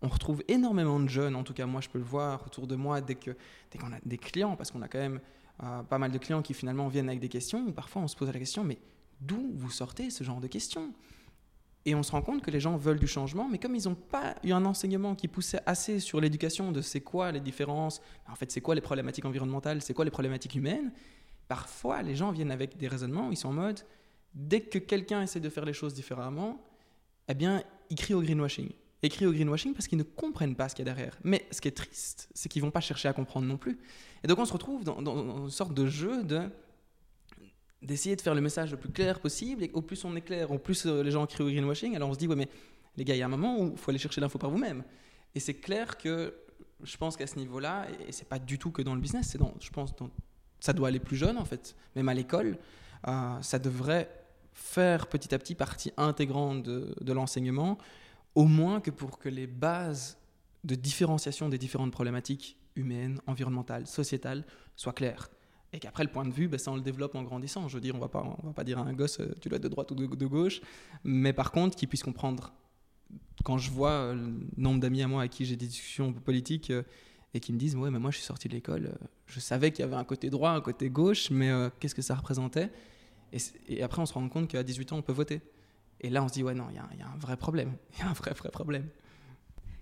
[0.00, 2.76] on retrouve énormément de jeunes, en tout cas moi je peux le voir autour de
[2.76, 3.34] moi dès qu'on
[3.70, 5.20] dès qu'on a des clients, parce qu'on a quand même
[5.62, 8.28] euh, pas mal de clients qui finalement viennent avec des questions, parfois on se pose
[8.28, 8.78] la question, mais
[9.20, 10.92] d'où vous sortez ce genre de questions?
[11.86, 13.94] Et on se rend compte que les gens veulent du changement, mais comme ils n'ont
[13.94, 18.34] pas eu un enseignement qui poussait assez sur l'éducation de c'est quoi les différences, en
[18.34, 20.92] fait c'est quoi les problématiques environnementales, c'est quoi les problématiques humaines,
[21.48, 23.80] parfois les gens viennent avec des raisonnements, ils sont en mode,
[24.34, 26.60] dès que quelqu'un essaie de faire les choses différemment,
[27.28, 28.70] eh bien, ils crient au greenwashing
[29.02, 31.18] écrit au greenwashing parce qu'ils ne comprennent pas ce qu'il y a derrière.
[31.24, 33.78] Mais ce qui est triste, c'est qu'ils vont pas chercher à comprendre non plus.
[34.22, 36.50] Et donc on se retrouve dans, une sorte de jeu de
[37.86, 39.64] d'essayer de faire le message le plus clair possible.
[39.64, 41.94] Et au plus on est clair, au plus euh, les gens crient au greenwashing.
[41.96, 42.48] Alors on se dit, ouais, mais
[42.96, 44.82] les gars, il y a un moment où il faut aller chercher l'info par vous-même.
[45.34, 46.34] Et c'est clair que
[46.82, 49.38] je pense qu'à ce niveau-là, et c'est pas du tout que dans le business, c'est
[49.38, 50.10] dans, je pense, dans,
[50.60, 52.58] ça doit aller plus jeune en fait, même à l'école,
[53.06, 54.10] euh, ça devrait
[54.52, 57.78] faire petit à petit partie intégrante de, de l'enseignement
[58.34, 60.18] au moins que pour que les bases
[60.64, 64.44] de différenciation des différentes problématiques humaines, environnementales, sociétales
[64.76, 65.30] soient claires.
[65.76, 67.68] Et qu'après, le point de vue, ben, ça, on le développe en grandissant.
[67.68, 69.62] Je veux dire, on ne va pas dire à un gosse, euh, tu dois être
[69.62, 70.62] de droite ou de, gauche,
[71.04, 72.54] mais par contre, qu'il puisse comprendre.
[73.44, 76.70] Quand je vois euh, le nombre d'amis à moi à qui j'ai des discussions politiques
[76.70, 76.82] euh,
[77.34, 79.84] et qui me disent, ouais, mais moi, je suis sorti de l'école, je savais qu'il
[79.84, 82.70] y avait un côté droit, un côté gauche, mais qu'est-ce que ça représentait?
[83.68, 85.42] Et, après, on se rend compte qu'à 18 ans, on peut voter.
[86.00, 87.76] Et là, on se dit, ouais, non, il y, a un vrai problème.
[87.92, 88.88] Il y a un vrai, vrai problème.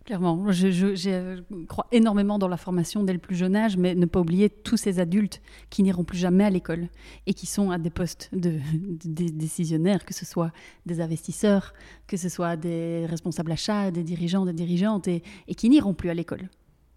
[0.04, 4.20] Clairement, je, crois énormément dans la formation dès le plus jeune âge, mais ne pas
[4.20, 5.40] oublier tous ces adultes
[5.70, 6.88] qui n'iront plus jamais à l'école
[7.26, 8.58] et qui sont à des postes de,
[9.02, 10.52] décisionnaires, que ce soit
[10.84, 11.72] des investisseurs,
[12.06, 15.22] que ce soit des responsables achats, des dirigeants, des dirigeantes, et
[15.56, 16.50] qui n'iront plus à l'école.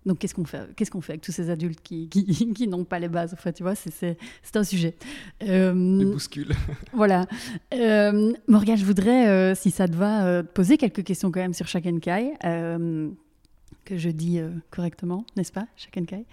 [0.07, 2.97] Donc, qu'est-ce qu'on fait, qu'est-ce qu'on fait avec tous ces adultes qui, qui, n'ont pas
[2.97, 4.17] les bases enfin, tu vois, c'est,
[4.55, 4.95] un sujet.
[5.43, 6.53] Euh, les bouscules.
[6.93, 7.27] voilà.
[7.73, 11.53] Euh, Morgane, je voudrais, euh, si ça te va, euh, poser quelques questions quand même
[11.53, 14.39] sur Shakenkai, que je dis
[14.71, 16.25] correctement, n'est-ce pas, Shakenkai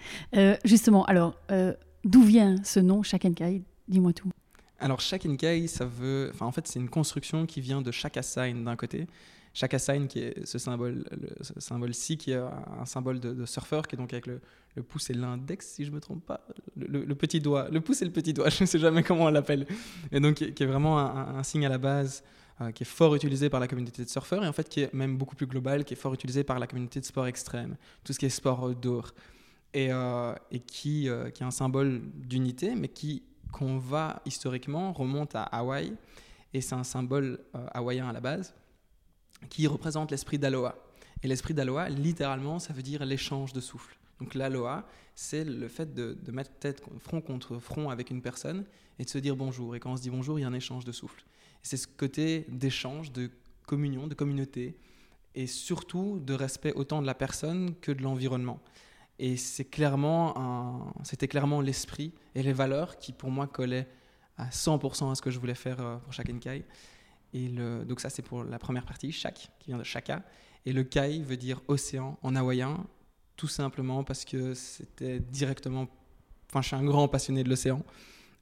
[0.63, 1.37] Justement, alors,
[2.05, 4.31] d'où vient ce nom Shakenkai Dis-moi tout.
[4.79, 6.31] Alors, Shakenkai, ça veut.
[6.33, 9.07] Enfin, en fait, c'est une construction qui vient de Shaka Sign d'un côté.
[9.55, 13.95] Shaka Sign, qui est ce symbole, le, symbole-ci, qui est un symbole de, surfeur, qui
[13.95, 14.41] est donc avec le,
[14.83, 18.11] pouce et l'index, si je me trompe pas, le, petit doigt, le pouce et le
[18.11, 19.65] petit doigt, je ne sais jamais comment on l'appelle,
[20.11, 22.21] et donc qui, est vraiment un, signe à la base,
[22.59, 24.93] euh, qui est fort utilisé par la communauté de surfeurs, et en fait qui est
[24.93, 28.11] même beaucoup plus global, qui est fort utilisé par la communauté de sport extrême, tout
[28.11, 29.13] ce qui est sport outdoor,
[29.73, 30.33] et, euh,
[30.67, 35.93] qui, euh, qui est un symbole d'unité, mais qui, qu'on va historiquement, remonte à Hawaï,
[36.53, 37.39] et c'est un symbole
[37.73, 38.53] hawaïen à la base
[39.49, 40.75] qui représente l'esprit d'Aloha.
[41.23, 43.97] Et l'esprit d'Aloha, littéralement, ça veut dire l'échange de souffle.
[44.19, 48.65] Donc l'Aloha, c'est le fait de, mettre tête front contre front avec une personne
[48.99, 49.75] et de se dire bonjour.
[49.75, 51.23] Et quand on se dit bonjour, il y a un échange de souffle.
[51.63, 53.29] C'est ce côté d'échange, de
[53.65, 54.77] communion, de communauté,
[55.33, 58.59] et surtout de respect autant de la personne que de l'environnement.
[59.17, 59.69] Et c'était
[61.27, 63.87] clairement l'esprit et les valeurs qui pour moi collaient
[64.37, 66.65] à 100% à ce que je voulais faire euh, pour Shakenkai.
[67.35, 70.23] Donc ça, c'est pour la première partie, Shak, qui vient de Shaka.
[70.65, 72.85] Et le Kai veut dire océan en hawaïen,
[73.35, 75.87] tout simplement parce que c'était directement...
[76.49, 77.83] Enfin, je suis un grand passionné de l'océan.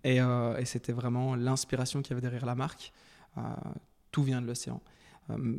[0.04, 2.94] Et, euh, c'était vraiment l'inspiration qu'il y avait derrière la marque.
[3.38, 3.42] Euh,
[4.12, 4.82] tout vient de l'océan.
[5.30, 5.58] Euh,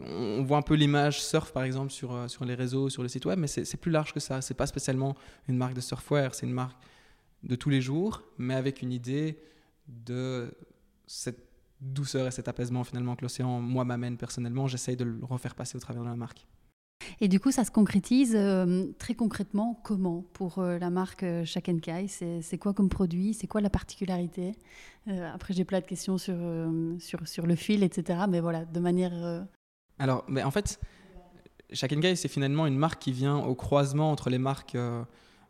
[0.00, 3.26] on voit un peu l'image surf, par exemple, sur, sur les réseaux, sur le site
[3.26, 4.40] web, mais c'est plus large que ça.
[4.40, 5.16] C'est pas spécialement
[5.48, 6.80] une marque de surfwear, c'est une marque
[7.42, 9.42] de tous les jours, mais avec une idée
[9.88, 10.54] de
[11.08, 11.49] cette
[11.80, 15.76] douceur et cet apaisement finalement que l'océan, moi, m'amène personnellement, j'essaye de le refaire passer
[15.76, 16.46] au travers de la marque.
[17.20, 21.44] Et du coup, ça se concrétise euh, très concrètement comment pour euh, la marque euh,
[21.44, 23.34] Shakenkai C'est quoi comme produit?
[23.34, 24.54] C'est quoi la particularité?
[25.06, 26.36] Après, j'ai plein de questions sur,
[26.98, 28.20] sur, sur, le fil, etc.
[28.28, 29.44] Mais voilà, de manière...
[29.98, 30.78] Alors, mais en fait,
[31.72, 34.76] Shakenkai, c'est finalement une marque qui vient au croisement entre les marques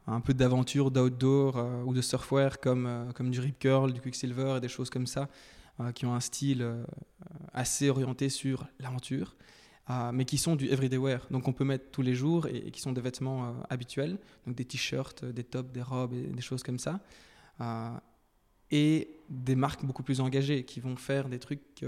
[0.07, 4.61] un peu d'aventure, d'outdoor ou de surfwear comme, comme du Rip Curl, du Quicksilver et
[4.61, 5.29] des choses comme ça.
[5.81, 6.85] Euh, qui ont un style euh,
[7.55, 9.37] assez orienté sur l'aventure,
[9.89, 11.27] euh, mais qui sont du everyday wear.
[11.31, 14.65] Donc on peut mettre tous les jours et, qui sont des vêtements habituels, donc des
[14.65, 17.01] t-shirts, des tops, des robes des choses comme ça.
[18.71, 21.85] et des marques beaucoup plus engagées qui vont faire des trucs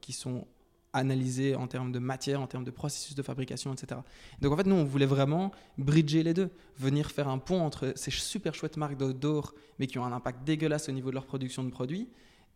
[0.00, 0.46] qui sont
[0.92, 4.00] analysés en termes de matière, en termes de processus de fabrication, etc.
[4.40, 7.92] Donc en fait, nous, on voulait vraiment bridger les deux, venir faire un pont entre
[7.96, 11.26] ces super chouettes marques d'outdoor, mais qui ont un impact dégueulasse au niveau de leur
[11.26, 12.08] production de produits,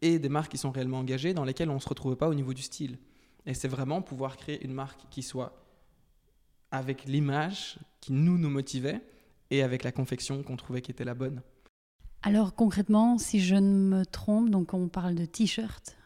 [0.04, 2.34] et des marques qui sont réellement engagées dans lesquelles on ne se retrouve pas au
[2.34, 2.98] niveau du style.
[3.46, 5.56] Et c'est vraiment pouvoir créer une marque qui soit
[6.70, 9.00] avec l'image qui nous nous motivait
[9.50, 11.40] et avec la confection qu'on trouvait qui était la bonne.
[12.22, 15.96] Alors concrètement, si je ne me trompe, donc on parle de t-shirt.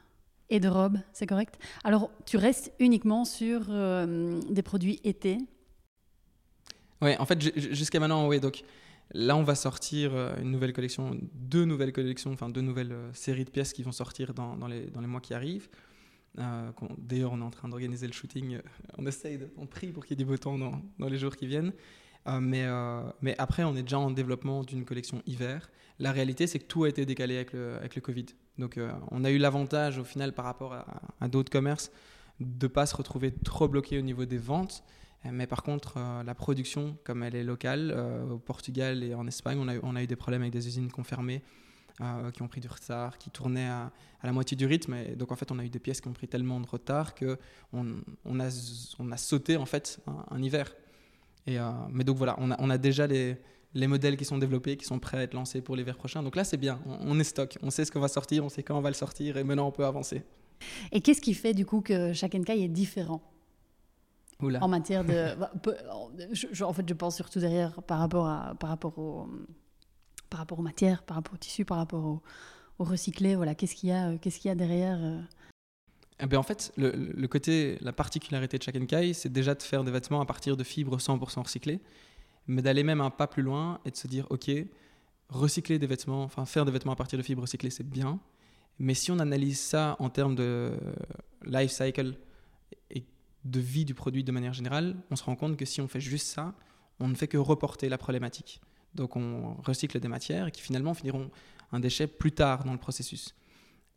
[0.50, 1.58] Et de robes, c'est correct.
[1.84, 5.36] Alors, tu restes uniquement sur euh, des produits été?
[7.02, 7.38] Oui, en fait,
[7.74, 8.40] jusqu'à maintenant, oui.
[8.40, 8.62] Donc
[9.12, 13.12] là, on va sortir euh, une nouvelle collection, deux nouvelles collections, enfin deux nouvelles euh,
[13.12, 15.68] séries de pièces qui vont sortir dans, les, mois qui arrivent.
[16.36, 18.58] D'ailleurs, on est en train d'organiser le shooting.
[18.98, 21.46] On essaye, on prie pour qu'il y ait du beau temps dans, les jours qui
[21.46, 21.72] viennent.
[22.40, 22.64] mais,
[23.38, 25.68] après, on est déjà en développement d'une collection hiver.
[25.98, 28.26] La réalité, c'est que tout a été décalé avec le, Covid.
[28.58, 30.74] Donc euh, on a eu l'avantage au final par rapport
[31.20, 31.90] à, d'autres commerces
[32.40, 34.84] de ne pas se retrouver trop bloqué au niveau des ventes.
[35.26, 37.92] Euh, mais par contre, euh, la production, comme elle est locale,
[38.30, 41.42] au Portugal et en Espagne, on a, eu des problèmes avec des usines confirmées
[42.32, 43.90] qui ont pris du retard, qui tournaient à,
[44.22, 44.94] la moitié du rythme.
[44.94, 47.16] Et donc en fait, on a eu des pièces qui ont pris tellement de retard
[47.16, 47.36] qu'on
[48.24, 48.48] on a,
[49.00, 50.00] on a sauté en fait
[50.30, 50.72] un, hiver.
[51.46, 53.36] Mais donc voilà, on a, déjà les,
[53.74, 56.22] les modèles qui sont développés, qui sont prêts à être lancés pour l'hiver prochain.
[56.22, 58.62] Donc là, c'est bien, on, est stock, on sait ce qu'on va sortir, on sait
[58.62, 60.22] quand on va le sortir et maintenant on peut avancer.
[60.92, 63.22] Et qu'est-ce qui fait du coup que chaque NK est différent?
[64.42, 64.62] Oula.
[64.62, 65.34] En matière de.
[65.38, 65.50] Bah,
[66.66, 69.28] en fait, je pense surtout derrière par rapport, à, par rapport, au,
[70.30, 72.22] par rapport aux matières, par rapport au tissu, par rapport au,
[72.78, 73.34] recyclé.
[73.34, 75.20] Voilà, qu'est-ce qu'il y, a, qu'est-ce qu'il y a derrière euh?
[76.20, 79.92] eh bien, en fait, le, côté, la particularité de NK, c'est déjà de faire des
[79.92, 81.80] vêtements à partir de fibres 100% recyclées
[82.48, 84.50] mais d'aller même un pas plus loin et de se dire, OK,
[85.28, 88.18] recycler des vêtements, enfin faire des vêtements à partir de fibres recyclées, c'est bien.
[88.78, 90.72] Mais si on analyse ça en termes de
[91.44, 92.14] life cycle
[92.90, 93.04] et
[93.50, 96.00] de vie du produit de manière générale, on se rend compte que si on fait
[96.00, 96.54] juste ça,
[97.00, 98.60] on ne fait que reporter la problématique.
[98.94, 101.30] Donc on recycle des matières qui finalement finiront
[101.72, 103.34] un déchet plus tard dans le processus.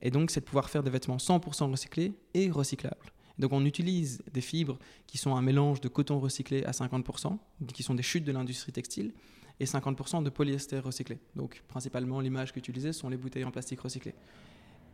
[0.01, 3.11] Et donc c'est de pouvoir faire des vêtements 100% recyclés et recyclables.
[3.37, 7.37] Donc on utilise des fibres qui sont un mélange de coton recyclé à 50%,
[7.73, 9.13] qui sont des chutes de l'industrie textile,
[9.59, 11.19] et 50% de polyester recyclé.
[11.35, 14.15] Donc principalement l'image qu'utilisée sont les bouteilles en plastique recyclées.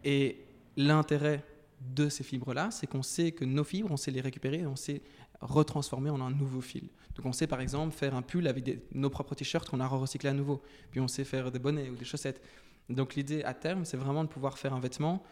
[0.04, 1.44] Et l'intérêt
[1.82, 5.02] de ces fibres-là, c'est qu'on sait que nos fibres, on sait les récupérer, on sait
[5.42, 6.90] retransformer en un nouveau fil.
[7.16, 10.30] Donc on sait par exemple faire un pull avec nos propres t-shirts qu'on a recyclé
[10.30, 10.62] à nouveau.
[10.92, 12.42] Puis on sait faire des bonnets ou des chaussettes.
[12.90, 15.24] Donc l'idée à terme, c'est vraiment de pouvoir faire un vêtement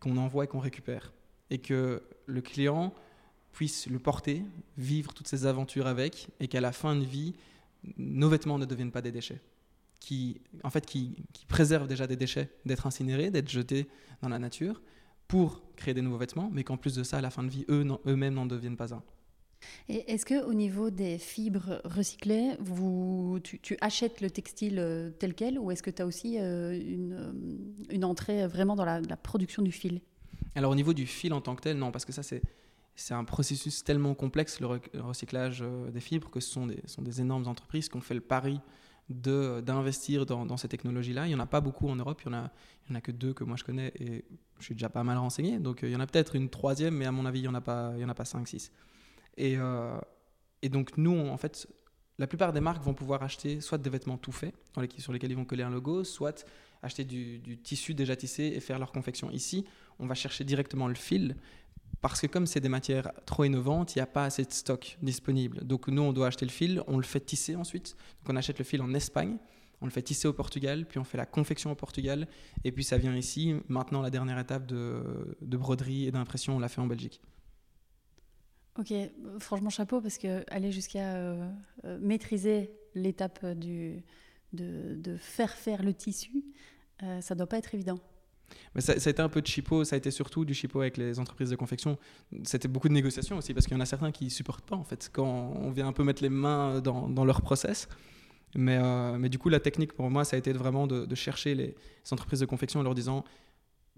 [0.00, 1.12] qu'on envoie et qu'on récupère
[1.50, 2.94] et que le client
[3.52, 4.44] puisse le porter,
[4.78, 7.34] vivre toutes ces aventures avec, et qu'à la fin de vie,
[7.96, 9.40] nos vêtements ne deviennent pas des déchets.
[9.98, 13.88] Qui, en fait, qui, qui préservent déjà des déchets d'être incinérés, d'être jetés
[14.22, 14.80] dans la nature,
[15.30, 17.64] pour créer des nouveaux vêtements, mais qu'en plus de ça, à la fin de vie,
[17.68, 19.02] eux, eux-mêmes n'en deviennent pas un.
[19.88, 25.34] Et est-ce que au niveau des fibres recyclées, vous, tu, achètes le textile euh, tel
[25.34, 27.32] quel, ou est-ce que tu as aussi euh, une, euh,
[27.90, 30.00] une, entrée vraiment dans la production du fil?
[30.56, 32.42] Alors au niveau du fil en tant que tel, non, parce que ça c'est
[32.96, 37.20] c'est un processus tellement complexe, le, recyclage des fibres, que ce sont des, sont des
[37.20, 38.60] énormes entreprises qui ont fait le pari
[39.10, 41.26] d'investir dans, ces technologies-là.
[41.26, 42.50] Il n'y en a pas beaucoup en Europe, il n'y en,
[42.90, 44.24] en a que deux que moi je connais et
[44.58, 45.58] je suis déjà pas mal renseigné.
[45.58, 47.48] Donc euh, il y en a peut-être une troisième, mais à mon avis, il n'y
[47.48, 48.70] en a pas, cinq, six.
[49.36, 49.98] Et, euh,
[50.70, 51.66] donc nous, en fait,
[52.18, 54.54] la plupart des marques vont pouvoir acheter soit des vêtements tout faits,
[54.98, 56.46] sur lesquels ils vont coller un logo, soit
[56.82, 59.30] acheter du tissu déjà tissé et faire leur confection.
[59.30, 59.64] Ici,
[59.98, 61.36] on va chercher directement le fil
[62.00, 64.96] parce que comme c'est des matières trop innovantes, il n'y a pas assez de stock
[65.02, 65.64] disponible.
[65.64, 67.96] Donc nous, on doit acheter le fil, on le fait tisser ensuite.
[68.20, 69.36] Donc on achète le fil en Espagne,
[69.80, 72.26] on le fait tisser au Portugal, puis on fait la confection au Portugal,
[72.64, 73.54] et puis ça vient ici.
[73.68, 77.20] Maintenant, la dernière étape de, broderie et d'impression, on l'a fait en Belgique.
[78.78, 78.92] Ok,
[79.40, 81.50] franchement chapeau, parce que aller jusqu'à euh,
[81.84, 84.02] euh, maîtriser l'étape du,
[84.52, 86.44] de, faire faire le tissu,
[87.02, 87.98] euh, ça doit pas être évident.
[88.74, 90.96] Mais ça, a été un peu de chipot, ça a été surtout du chipot avec
[90.96, 91.98] les entreprises de confection.
[92.44, 94.76] C'était beaucoup de négociations aussi, parce qu'il y en a certains qui ne supportent pas,
[94.76, 97.88] en fait, quand on vient un peu mettre les mains dans, leur process.
[98.54, 101.54] Mais, euh, mais, du coup, la technique pour moi, ça a été vraiment de, chercher
[101.54, 101.74] les,
[102.10, 103.24] entreprises de confection en leur disant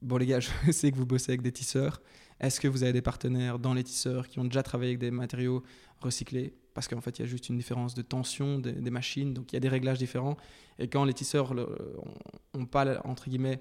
[0.01, 2.01] Bon, les gars, je sais que vous bossez avec des tisseurs.
[2.41, 5.13] Est-ce que vous avez des partenaires dans les tisseurs qui ont déjà travaillé avec des
[5.13, 5.63] matériaux
[6.01, 6.55] recyclés?
[6.75, 9.53] Parce qu'en fait, il y a juste une différence de tension des, des, machines, donc
[9.53, 10.37] il y a des réglages différents.
[10.79, 13.61] Et quand les tisseurs n'ont pas, entre guillemets,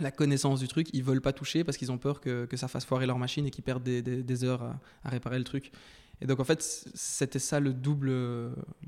[0.00, 2.68] la connaissance du truc, ils veulent pas toucher parce qu'ils ont peur que, que, ça
[2.68, 4.62] fasse foirer leur machine et qu'ils perdent des, des, heures
[5.04, 5.70] à, réparer le truc.
[6.20, 6.62] Et donc en fait,
[6.94, 8.10] c'était ça le double,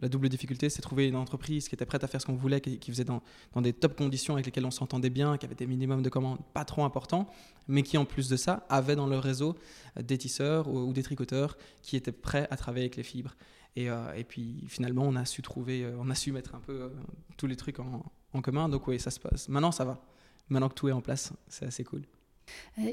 [0.00, 2.60] la double difficulté, c'est trouver une entreprise qui était prête à faire ce qu'on voulait,
[2.60, 5.54] qui, qui faisait dans, dans, des top conditions avec lesquelles on s'entendait bien, qui avait
[5.54, 7.28] des minimums de commandes pas trop importants,
[7.68, 9.56] mais qui en plus de ça avait dans leur réseau
[10.00, 13.36] des tisseurs ou, des tricoteurs qui étaient prêts à travailler avec les fibres.
[13.74, 16.60] Et, euh, et puis finalement, on a su trouver, euh, on a su mettre un
[16.60, 16.88] peu euh,
[17.36, 18.68] tous les trucs en, en commun.
[18.68, 19.48] Donc oui, ça se passe.
[19.48, 20.00] Maintenant, ça va
[20.48, 22.02] maintenant que tout est en place, c'est assez cool.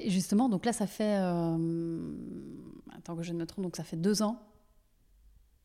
[0.08, 1.18] justement, donc là, ça fait.
[1.20, 2.14] Euh,
[2.96, 4.42] attends que je ne me trompe, donc ça fait deux ans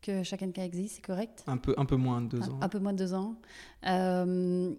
[0.01, 1.42] que chacun cas existe, c'est correct?
[1.46, 2.59] Un peu, un peu moins de deux ans.
[2.61, 3.37] Un, peu moins de deux ans.
[3.87, 4.74] Euh,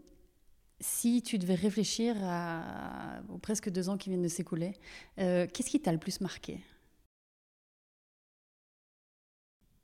[0.80, 4.74] Si tu devais réfléchir à, aux presque deux ans qui viennent de s'écouler,
[5.20, 6.62] euh, qu'est-ce qui t'a le plus marqué?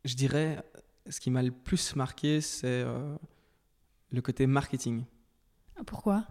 [0.05, 0.63] Je dirais,
[1.09, 3.17] ce qui m'a le plus marqué, c'est euh,
[4.11, 5.03] le côté marketing.
[5.85, 6.25] Pourquoi?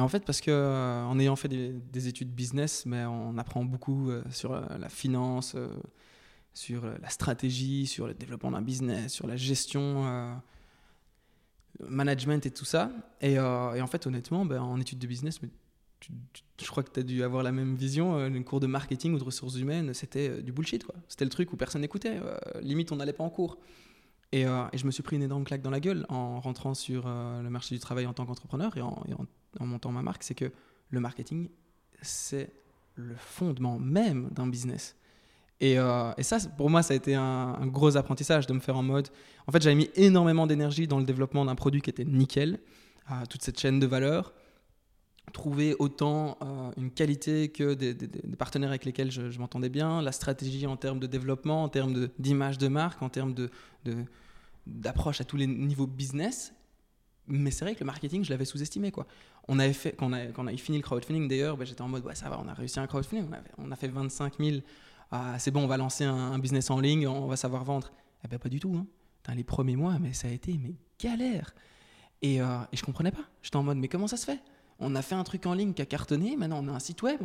[0.00, 3.64] Mais en fait, parce que euh, en ayant fait des, études business, mais on apprend
[3.64, 5.54] beaucoup sur la finance,
[6.54, 10.40] sur la stratégie, sur le développement d'un business, sur la gestion
[11.88, 12.90] management et tout ça.
[13.20, 15.40] Et, euh, et en fait, honnêtement, ben, en études de business,
[16.00, 18.16] je crois que tu as dû avoir la même vision.
[18.16, 20.84] Euh, une cours de marketing ou de ressources humaines, c'était euh, du bullshit.
[21.08, 22.20] C'était le truc où personne n'écoutait.
[22.62, 23.58] limite, on n'allait pas en cours.
[24.32, 27.08] Et, et, je me suis pris une énorme claque dans la gueule en rentrant sur
[27.08, 28.96] le marché du travail en tant qu'entrepreneur et, en,
[29.60, 30.22] montant ma marque.
[30.22, 30.52] C'est que
[30.90, 31.48] le marketing,
[32.00, 32.52] c'est
[32.94, 34.96] le fondement même d'un business.
[35.62, 38.82] Euh, et, ça, pour moi, ça a été un, gros apprentissage de me faire en
[38.82, 39.08] mode.
[39.46, 42.60] En fait, j'avais mis énormément d'énergie dans le développement d'un produit qui était nickel,
[43.10, 44.32] euh, toute cette chaîne de valeur.
[45.32, 47.94] Trouver autant euh, une qualité que des,
[48.36, 52.58] partenaires avec lesquels je, m'entendais bien, la stratégie en termes de développement, en termes d'image
[52.58, 53.34] de, marque, en termes
[54.66, 56.52] d'approche à tous les niveaux business.
[57.28, 58.92] Mais c'est vrai que le marketing, je l'avais sous-estimé.
[59.46, 61.82] On avait fait, quand, on a, quand on a fini le crowdfunding, d'ailleurs, ben, j'étais
[61.82, 63.26] en mode, ouais, ça va, on a réussi un crowdfunding.
[63.58, 64.58] On, a fait 25 000
[65.12, 67.90] ah, c'est bon, on va lancer un, business en ligne, on va savoir vendre.
[68.24, 68.74] Eh ben, pas du tout.
[68.76, 69.34] Hein.
[69.34, 71.54] les premiers mois, mais ça a été mais galère.
[72.22, 73.24] Et, euh, et je comprenais pas.
[73.42, 74.40] J'étais en mode, mais comment ça se fait?
[74.80, 77.02] On a fait un truc en ligne qui a cartonné, maintenant on a un site
[77.02, 77.20] web.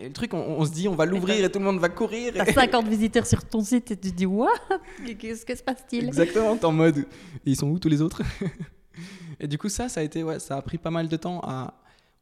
[0.00, 2.32] et le truc, on, se dit, on va l'ouvrir et tout le monde va courir.
[2.34, 4.50] T'as 50 visiteurs sur ton site et tu te dis, what?
[5.18, 6.06] Qu'est-ce que se passe-t-il?
[6.06, 7.06] Exactement, t'es en mode,
[7.44, 8.22] ils sont où tous les autres?
[9.40, 11.40] Et du coup, ça, ça a, été, ouais, ça a pris pas mal de temps
[11.44, 11.74] à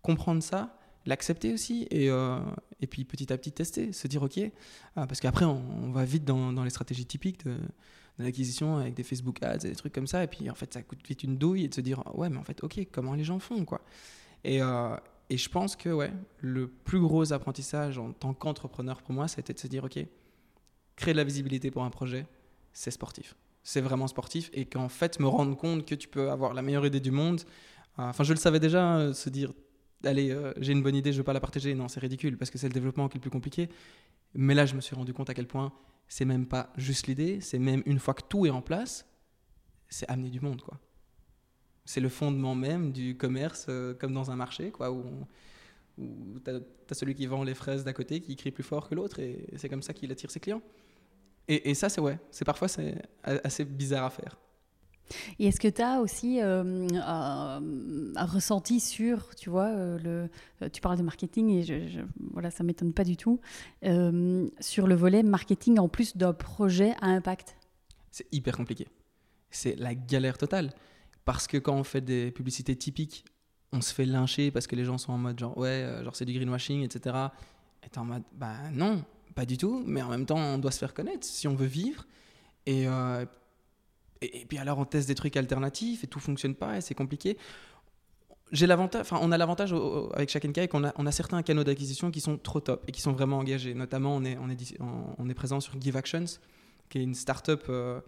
[0.02, 2.38] comprendre ça l'accepter aussi et, euh,
[2.80, 4.40] et puis petit à petit tester, se dire ok,
[4.96, 7.56] ah, parce qu'après on, va vite dans, dans, les stratégies typiques de,
[8.18, 10.82] l'acquisition avec des Facebook ads et des trucs comme ça et puis en fait ça
[10.82, 13.24] coûte vite une douille et de se dire ouais mais en fait ok comment les
[13.24, 13.82] gens font quoi?
[14.44, 14.96] Et, euh,
[15.30, 19.52] et je pense que ouais le plus gros apprentissage en tant qu'entrepreneur pour moi c'était
[19.52, 19.98] de se dire ok
[20.96, 22.26] créer de la visibilité pour un projet
[22.72, 26.54] c'est sportif c'est vraiment sportif et qu'en fait me rendre compte que tu peux avoir
[26.54, 27.42] la meilleure idée du monde
[27.98, 29.52] euh, enfin je le savais déjà hein, se dire
[30.04, 31.74] allez, euh, j'ai une bonne idée, je veux pas la partager.
[31.74, 33.68] Non, c'est ridicule parce que c'est le développement qui est le plus compliqué.
[34.34, 35.72] Mais là, je me suis rendu compte à quel point
[36.08, 39.06] c'est même pas juste l'idée, c'est même une fois que tout est en place,
[39.88, 40.78] c'est amener du monde, quoi.
[41.86, 45.04] C'est le fondement même du commerce, euh, comme dans un marché, quoi, où,
[46.44, 49.18] tu as, celui qui vend les fraises d'à côté qui crie plus fort que l'autre,
[49.20, 50.62] et c'est comme ça qu'il attire ses clients.
[51.48, 54.36] Et, et ça, c'est ouais, c'est parfois c'est assez bizarre à faire.
[55.38, 60.30] Et est-ce que tu as aussi euh, un, ressenti sur, tu vois, euh, le,
[60.62, 62.00] euh, tu parles de marketing et je,
[62.32, 63.40] voilà, ça m'étonne pas du tout,
[64.60, 67.56] sur le volet marketing en plus d'un projet à impact?
[68.10, 68.88] C'est hyper compliqué.
[69.50, 70.72] C'est la galère totale.
[71.26, 73.26] Parce que quand on fait des publicités typiques,
[73.72, 76.24] on se fait lyncher parce que les gens sont en mode genre, ouais, genre c'est
[76.24, 77.14] du greenwashing, etc.
[77.82, 80.70] Et es en mode, bah non, pas du tout, mais en même temps, on doit
[80.70, 82.06] se faire connaître si on veut vivre.
[82.64, 82.86] Et
[84.20, 87.36] et, puis alors on teste des trucs alternatifs et tout fonctionne pas et c'est compliqué.
[88.52, 89.74] J'ai l'avantage, enfin on a l'avantage
[90.14, 92.92] avec chaque NK qu'on a, on a certains canaux d'acquisition qui sont trop top et
[92.92, 93.74] qui sont vraiment engagés.
[93.74, 96.24] Notamment on est, on est, on est présent sur Give Actions,
[96.88, 98.00] qui est une startup euh,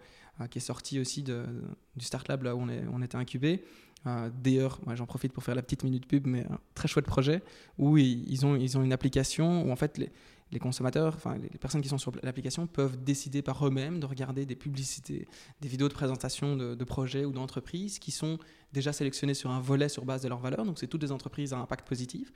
[0.47, 3.63] qui est sortie aussi du Start Lab là où on, était incubé.
[4.07, 7.41] Euh, D'ailleurs, j'en profite pour faire la petite minute pub, mais un très chouette projet
[7.77, 10.11] où ils, ont, ils ont une application où en fait les,
[10.51, 14.45] les consommateurs, enfin les personnes qui sont sur l'application peuvent décider par eux-mêmes de regarder
[14.45, 15.27] des publicités,
[15.61, 18.39] des vidéos de présentation de, projets ou d'entreprises qui sont
[18.73, 20.65] déjà sélectionnées sur un volet sur base de leurs valeurs.
[20.65, 22.31] Donc c'est toutes des entreprises à impact positif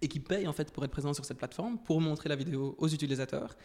[0.00, 2.74] et qui payent en fait pour être présentes sur cette plateforme pour montrer la vidéo
[2.78, 3.56] aux utilisateurs.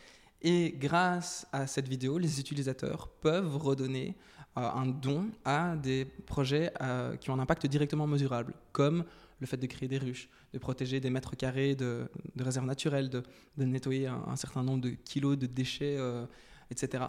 [0.41, 4.15] Et grâce à cette vidéo, les utilisateurs peuvent redonner
[4.57, 9.03] euh, un don à des projets euh, qui ont un impact directement mesurable, comme
[9.39, 13.23] le fait de créer des ruches, de protéger des mètres carrés de, réserves naturelles, de,
[13.57, 16.25] nettoyer un, certain nombre de kilos de déchets, euh,
[16.71, 17.05] etc.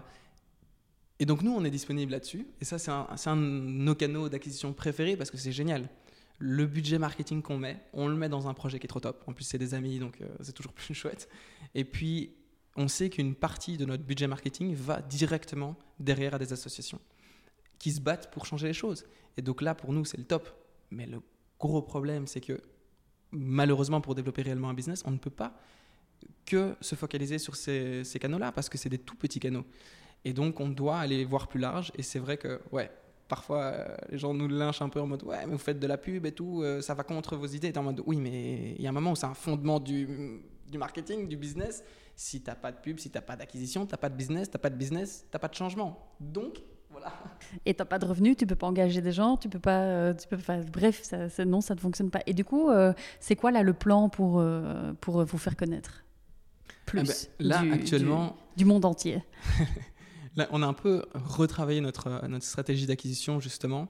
[1.18, 2.46] Et donc nous, on est disponible là-dessus.
[2.60, 5.88] Et ça, c'est un, un, de nos canaux d'acquisition préférés parce que c'est génial.
[6.38, 9.22] Le budget marketing qu'on met, on le met dans un projet qui est trop top.
[9.26, 11.28] En plus, c'est des amis, donc c'est toujours plus chouette.
[11.74, 12.32] Et puis,
[12.80, 17.00] on sait qu'une partie de notre budget marketing va directement derrière à des associations
[17.78, 19.04] qui se battent pour changer les choses.
[19.36, 20.48] Et donc là, pour nous, c'est le top.
[20.90, 21.20] Mais le
[21.58, 22.60] gros problème, c'est que
[23.32, 25.54] malheureusement, pour développer réellement un business, on ne peut pas
[26.46, 29.64] que se focaliser sur ces, canaux-là parce que c'est des tout petits canaux.
[30.24, 31.92] Et donc, on doit aller voir plus large.
[31.96, 32.90] Et c'est vrai que, ouais,
[33.28, 35.86] parfois, euh, les gens nous lynchent un peu en mode, ouais, mais vous faites de
[35.86, 37.72] la pub et tout, euh, ça va contre vos idées.
[37.74, 40.42] Et en mode, oui, mais il y a un moment où c'est un fondement du,
[40.70, 41.82] du, marketing, du business.
[42.22, 44.14] Si tu n'as pas de pub, si tu n'as pas d'acquisition, tu n'as pas de
[44.14, 46.14] business, tu n'as pas de business, tu n'as pas de changement.
[46.20, 46.62] Donc,
[47.64, 50.12] Et t'as pas de revenus, tu peux pas engager des gens, tu peux pas, euh,
[50.12, 52.20] tu peux, enfin, bref, ça, non, ça ne fonctionne pas.
[52.26, 56.04] Et du coup, euh, c'est quoi là le plan pour euh, pour vous faire connaître?
[56.84, 59.22] Plus ah ben, là du, actuellement du, monde entier.
[60.36, 63.88] là, on a un peu retravaillé notre notre stratégie d'acquisition justement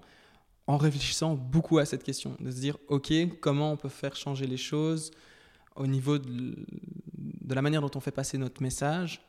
[0.68, 4.46] en réfléchissant beaucoup à cette question, de se dire ok, comment on peut faire changer
[4.46, 5.10] les choses?
[5.80, 6.54] Au niveau de,
[7.48, 9.22] la manière dont on fait passer notre message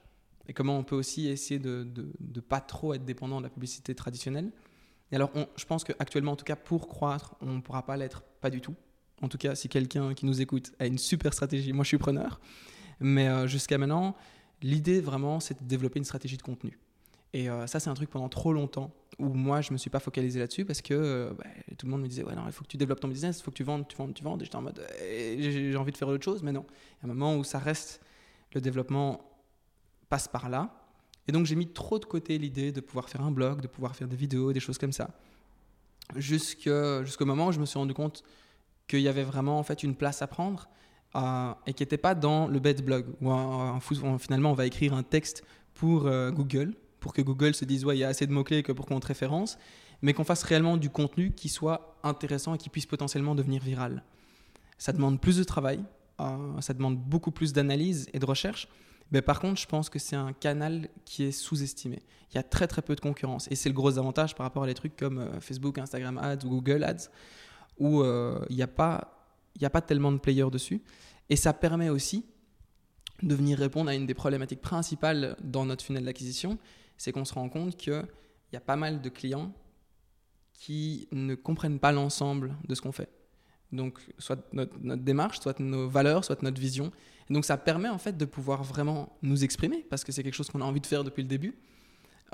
[0.47, 1.87] et comment on peut aussi essayer de
[2.19, 4.51] ne pas trop être dépendant de la publicité traditionnelle.
[5.11, 8.23] Et alors, je pense qu'actuellement, en tout cas, pour croître, on ne pourra pas l'être,
[8.41, 8.75] pas du tout.
[9.21, 11.97] En tout cas, si quelqu'un qui nous écoute a une super stratégie, moi je suis
[11.97, 12.41] preneur.
[12.99, 14.15] Mais euh, jusqu'à maintenant,
[14.61, 16.77] l'idée vraiment, c'est de développer une stratégie de contenu.
[17.33, 19.89] Et euh, ça, c'est un truc pendant trop longtemps où moi, je ne me suis
[19.89, 21.45] pas focalisé là-dessus parce que euh, bah,
[21.77, 23.43] tout le monde me disait Ouais, non, il faut que tu développes ton business, il
[23.43, 24.41] faut que tu vendes, tu vendes, tu vendes.
[24.41, 26.65] Et j'étais en mode eh, J'ai envie de faire autre chose, mais non.
[26.69, 28.01] Il y a un moment où ça reste
[28.53, 29.21] le développement
[30.09, 30.75] passe par là.
[31.27, 33.95] Et donc j'ai mis trop de côté l'idée de pouvoir faire un blog, de pouvoir
[33.95, 35.11] faire des vidéos, des choses comme ça.
[36.17, 38.23] Jusqu'au moment où je me suis rendu compte
[38.87, 40.67] qu'il y avait vraiment en fait une place à prendre
[41.15, 45.03] euh, et qui n'était pas dans le bed blog où, finalement on va écrire un
[45.03, 48.45] texte pour Google pour que Google se dise ouais il y a assez de mots
[48.45, 49.57] clés que pour qu'on te référence,
[50.01, 54.03] mais qu'on fasse réellement du contenu qui soit intéressant et qui puisse potentiellement devenir viral.
[54.77, 55.83] Ça demande plus de travail,
[56.21, 58.69] euh, ça demande beaucoup plus d'analyse et de recherche.
[59.11, 62.01] Mais par contre, je pense que c'est un canal qui est sous-estimé.
[62.31, 63.47] Il y a très très peu de concurrence.
[63.51, 66.45] Et c'est le gros avantage par rapport à des trucs comme euh, Facebook, Instagram Ads
[66.45, 67.09] ou Google Ads,
[67.77, 69.27] où euh, il n'y a, pas,
[69.61, 70.81] a pas tellement de players dessus.
[71.29, 72.25] Et ça permet aussi
[73.21, 76.57] de venir répondre à une des problématiques principales dans notre funnel d'acquisition,
[77.01, 78.05] c'est qu'on se rend compte qu'il
[78.53, 79.51] y a pas mal de clients
[80.53, 83.09] qui ne comprennent pas l'ensemble de ce qu'on fait.
[83.71, 86.91] Donc, soit notre, démarche, soit nos valeurs, soit notre vision.
[87.31, 90.51] donc, ça permet en fait de pouvoir vraiment nous exprimer, parce que c'est quelque chose
[90.51, 91.57] qu'on a envie de faire depuis le début,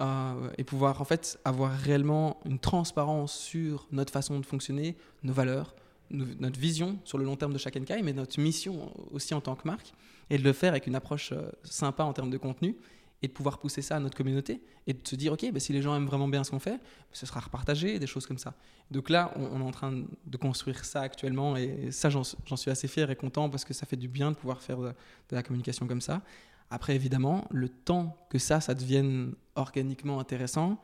[0.01, 5.31] euh, et pouvoir en fait avoir réellement une transparence sur notre façon de fonctionner, nos
[5.31, 5.75] valeurs,
[6.09, 9.55] notre vision sur le long terme de chaque NKI, mais notre mission aussi en tant
[9.55, 9.93] que marque,
[10.29, 12.75] et de le faire avec une approche euh, sympa en termes de contenu,
[13.21, 15.73] et de pouvoir pousser ça à notre communauté et de se dire ok bah, si
[15.73, 16.79] les gens aiment vraiment bien ce qu'on fait
[17.11, 18.53] ce sera repartagé des choses comme ça.
[18.91, 22.87] Donc là on, est en train de construire ça actuellement et ça j'en suis assez
[22.87, 24.93] fier et content parce que ça fait du bien de pouvoir faire de,
[25.31, 26.21] la communication comme ça.
[26.69, 30.79] Après évidemment le temps que ça ça devienne organiquement intéressant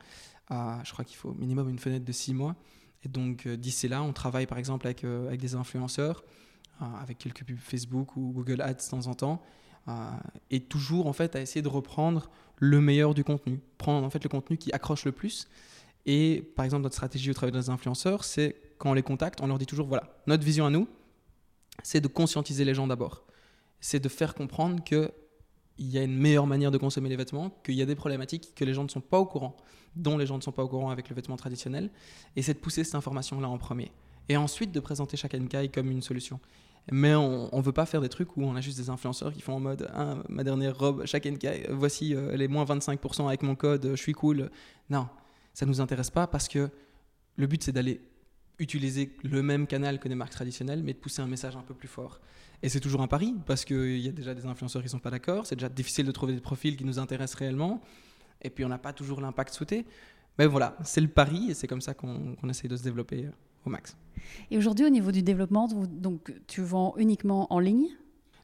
[0.50, 2.54] euh, je crois qu'il faut minimum une fenêtre de six mois.
[3.02, 6.24] Et donc euh, d'ici là on travaille par exemple avec, euh, avec des influenceurs
[7.00, 9.42] avec quelques pubs Facebook ou Google Ads de temps en temps
[10.50, 14.22] et toujours en fait à essayer de reprendre le meilleur du contenu, prendre en fait
[14.22, 15.48] le contenu qui accroche le plus.
[16.06, 19.46] Et par exemple, notre stratégie au travers des influenceurs, c'est quand on les contacte, on
[19.46, 20.88] leur dit toujours voilà, notre vision à nous,
[21.82, 23.24] c'est de conscientiser les gens d'abord.
[23.80, 25.10] C'est de faire comprendre qu'il
[25.78, 28.64] y a une meilleure manière de consommer les vêtements, qu'il y a des problématiques que
[28.64, 29.56] les gens ne sont pas au courant,
[29.96, 31.90] dont les gens ne sont pas au courant avec le vêtement traditionnel,
[32.36, 33.90] et c'est de pousser cette information-là en premier.
[34.28, 36.40] Et ensuite de présenter chaque NKI comme une solution.
[36.92, 39.40] Mais on ne veut pas faire des trucs où on a juste des influenceurs qui
[39.40, 43.42] font en mode ah, ma dernière robe, chaque NK, voici euh, les moins 25% avec
[43.42, 44.50] mon code, je suis cool.
[44.90, 45.08] Non,
[45.54, 46.68] ça nous intéresse pas parce que
[47.36, 48.02] le but c'est d'aller
[48.58, 51.74] utiliser le même canal que des marques traditionnelles, mais de pousser un message un peu
[51.74, 52.20] plus fort.
[52.62, 54.98] Et c'est toujours un pari parce qu'il y a déjà des influenceurs qui ne sont
[54.98, 57.80] pas d'accord, c'est déjà difficile de trouver des profils qui nous intéressent réellement,
[58.42, 59.86] et puis on n'a pas toujours l'impact souhaité.
[60.38, 63.30] Mais voilà, c'est le pari et c'est comme ça qu'on essaye de se développer euh,
[63.64, 63.96] au max.
[64.50, 67.88] Et aujourd'hui, au niveau du développement, donc, tu vends uniquement en ligne?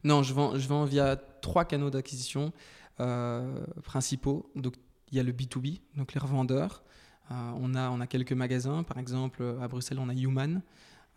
[0.04, 2.52] Non, je vends, je vends via trois canaux d'acquisition
[3.00, 4.50] euh, principaux.
[4.56, 4.74] Donc,
[5.10, 6.82] il y a le B2B, donc les revendeurs.
[7.30, 10.62] Euh, on, a, on a quelques magasins, par exemple à Bruxelles, on a Human,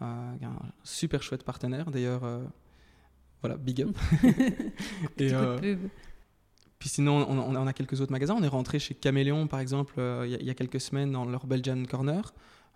[0.01, 1.91] euh, un super chouette partenaire.
[1.91, 2.21] D'ailleurs,
[3.41, 3.97] voilà, big up.
[5.17, 5.79] Et, pub.
[6.79, 8.35] Puis sinon, on, on, a quelques autres magasins.
[8.37, 9.93] On est rentré chez Caméléon, par exemple,
[10.25, 12.33] il y, y, a quelques semaines dans leur Belgian Corner.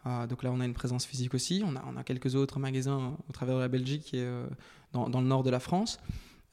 [0.10, 1.62] Ah, donc là, on a une présence physique aussi.
[1.66, 4.48] On a, quelques autres magasins au travers de la Belgique et euh,
[4.94, 6.00] dans, le nord de la France.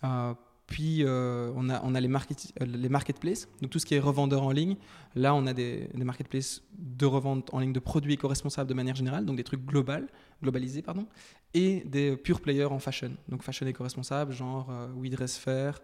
[0.02, 0.34] Euh,
[0.66, 4.50] puis euh, on, a, les, market, les marketplaces, donc tout ce qui est revendeur en
[4.50, 4.76] ligne.
[5.14, 9.24] Là, on a des, marketplaces de revente en ligne de produits éco-responsables de manière générale,
[9.24, 10.08] donc des trucs global,
[10.42, 11.06] globalisés, pardon,
[11.52, 15.80] et des pure players en fashion, donc fashion éco-responsable, genre We Dress Fair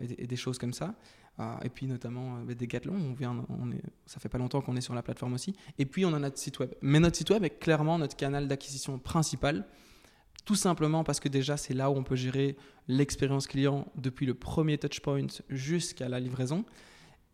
[0.00, 0.94] et, des choses comme ça.
[1.40, 3.70] Ah, et puis notamment euh, Decathlon, on vient, on
[4.06, 5.54] ça fait pas longtemps qu'on est sur la plateforme aussi.
[5.78, 6.74] Et puis on a notre site web.
[6.82, 9.64] Mais notre site web est clairement notre canal d'acquisition principal,
[10.44, 12.56] tout simplement parce que déjà c'est là où on peut gérer
[12.88, 16.64] l'expérience client depuis le premier touchpoint jusqu'à la livraison.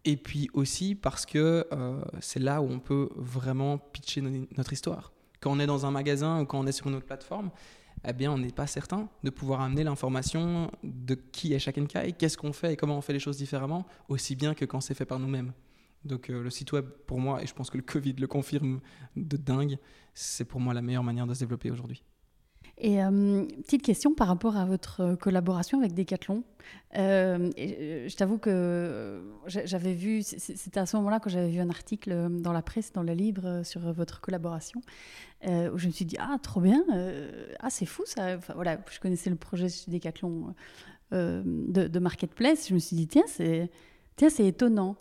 [0.04, 5.12] Et puis aussi parce que euh, c'est là où on peut vraiment pitcher notre histoire.
[5.40, 7.50] Quand on est dans un magasin ou quand on est sur une autre plateforme,
[8.06, 11.96] eh bien, on n'est pas certain de pouvoir amener l'information de qui est chaque NK
[12.04, 14.80] et qu'est-ce qu'on fait et comment on fait les choses différemment, aussi bien que quand
[14.80, 15.52] c'est fait par nous-mêmes.
[16.04, 18.80] Donc le site web, pour moi, et je pense que le Covid le confirme
[19.16, 19.78] de dingue,
[20.12, 22.02] c'est pour moi la meilleure manière de se développer aujourd'hui.
[22.78, 26.42] Et euh, petite question par rapport à votre collaboration avec Decathlon.
[26.96, 31.70] Euh, euh, je t'avoue que j'avais vu, c'était à ce moment-là que j'avais vu un
[31.70, 34.80] article dans la presse, dans le livre, sur votre collaboration,
[35.46, 36.84] où je me suis dit ah trop bien,
[37.60, 38.36] ah c'est fou ça.
[38.54, 40.54] Voilà, je connaissais le projet chez Decathlon
[41.12, 41.42] de,
[41.86, 42.68] de, marketplace.
[42.68, 43.70] Je me suis dit tiens c'est
[44.16, 44.96] tiens c'est étonnant.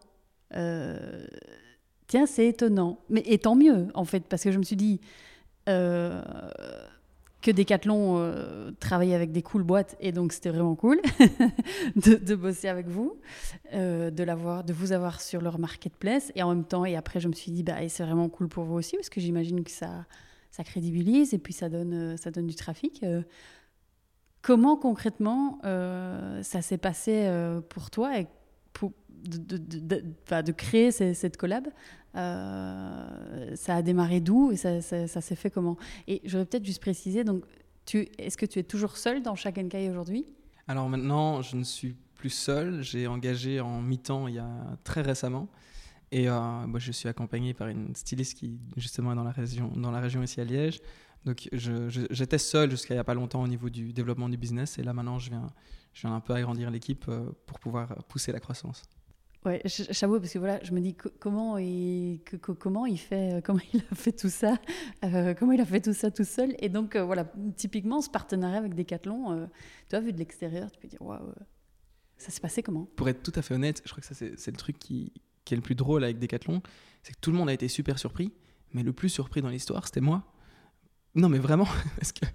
[0.51, 5.01] tiens c'est étonnant, mais et tant mieux en fait parce que je me suis dit
[7.43, 10.99] que Decathlon euh, travaillait avec des cool boîtes et donc c'était vraiment cool
[11.95, 13.19] de, bosser avec vous,
[13.73, 17.19] euh, de l'avoir, de vous avoir sur leur marketplace et en même temps et après
[17.19, 19.71] je me suis dit bah c'est vraiment cool pour vous aussi parce que j'imagine que
[19.71, 20.05] ça
[20.51, 23.05] ça crédibilise et puis ça donne euh, ça donne du trafic.
[24.41, 27.29] comment concrètement ça s'est passé
[27.69, 28.19] pour toi
[29.23, 31.67] de, de, de, créer cette collab
[32.15, 35.77] euh, ça a démarré d'où et ça, s'est fait comment?
[36.07, 37.43] Et j'aurais peut-être juste précisé, donc,
[38.17, 40.25] est-ce que tu es toujours seul dans chaque NK aujourd'hui?
[40.67, 42.81] Alors maintenant, je ne suis plus seul.
[42.81, 45.49] J'ai engagé en mi-temps il y a très récemment.
[46.11, 49.69] Et euh, moi, je suis accompagné par une styliste qui, justement, est dans la région,
[49.75, 50.79] dans la région ici à Liège.
[51.25, 54.77] Donc, j'étais seul jusqu'à il n'y a pas longtemps au niveau du développement du business.
[54.77, 55.47] Et là, maintenant, je viens,
[55.93, 58.83] je viens un peu agrandir l'équipe euh, pour pouvoir pousser la croissance.
[59.45, 62.21] Ouais, j'avoue parce que voilà, je me dis comment il,
[62.59, 64.57] comment il fait, euh, comment il a fait tout ça,
[65.03, 66.55] euh, comment il a fait tout ça tout seul.
[66.59, 69.49] Et donc euh, voilà, typiquement ce partenariat avec Decathlon,
[69.89, 71.33] tu as vu de l'extérieur, tu peux dire waouh,
[72.17, 72.87] ça s'est passé comment?
[72.95, 75.11] Pour être tout à fait honnête, je crois que ça c'est le truc qui,
[75.43, 76.61] qui, est le plus drôle avec Decathlon,
[77.01, 78.31] c'est que tout le monde a été super surpris,
[78.71, 80.23] mais le plus surpris dans l'histoire, c'était moi.
[81.15, 81.67] Non, mais vraiment,
[81.97, 82.25] parce que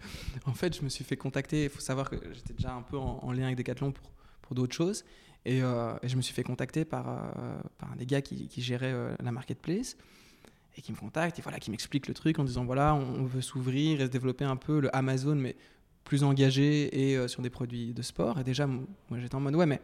[0.45, 1.65] en fait, je me suis fait contacter.
[1.65, 4.55] Il faut savoir que j'étais déjà un peu en, en lien avec Decathlon pour, pour
[4.55, 5.05] d'autres choses.
[5.49, 7.59] Euh, et, je me suis fait contacter par, euh,
[7.93, 9.97] un des gars qui, qui gérait euh, la marketplace
[10.77, 13.41] et qui me contacte et voilà, qui m'explique le truc en disant voilà, on, veut
[13.41, 15.57] s'ouvrir et se développer un peu le Amazon, mais
[16.05, 18.39] plus engagé et sur des produits de sport.
[18.39, 19.81] Et déjà, moi j'étais en mode ouais, mais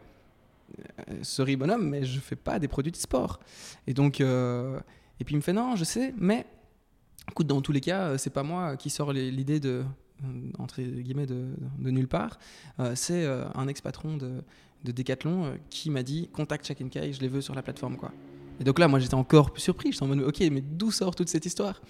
[1.21, 3.41] sorry bonhomme, mais je fais pas des produits de sport.
[3.87, 6.45] Et donc, et puis il me fait non, je sais, mais
[7.29, 9.83] écoute, dans tous les cas, c'est pas moi qui sors l'idée de
[10.57, 12.39] entre guillemets de, de nulle part.
[12.95, 14.41] c'est un ex-patron de,
[14.85, 17.97] de Decathlon euh, qui m'a dit contacte Check Kai, je les veux sur la plateforme
[17.97, 18.11] quoi.
[18.59, 19.91] Et donc là, moi j'étais encore plus surpris.
[19.91, 21.81] J'étais en mode ok, mais d'où sort toute cette histoire?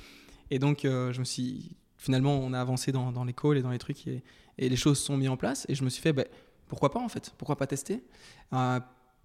[0.50, 3.62] Et donc euh, je me suis finalement on a avancé dans, dans, les calls et
[3.62, 4.24] dans les trucs et,
[4.58, 6.26] les choses sont mises en place et je me suis fait ben,
[6.68, 7.34] pourquoi pas en fait?
[7.38, 8.04] Pourquoi pas tester?
[8.54, 8.80] Euh,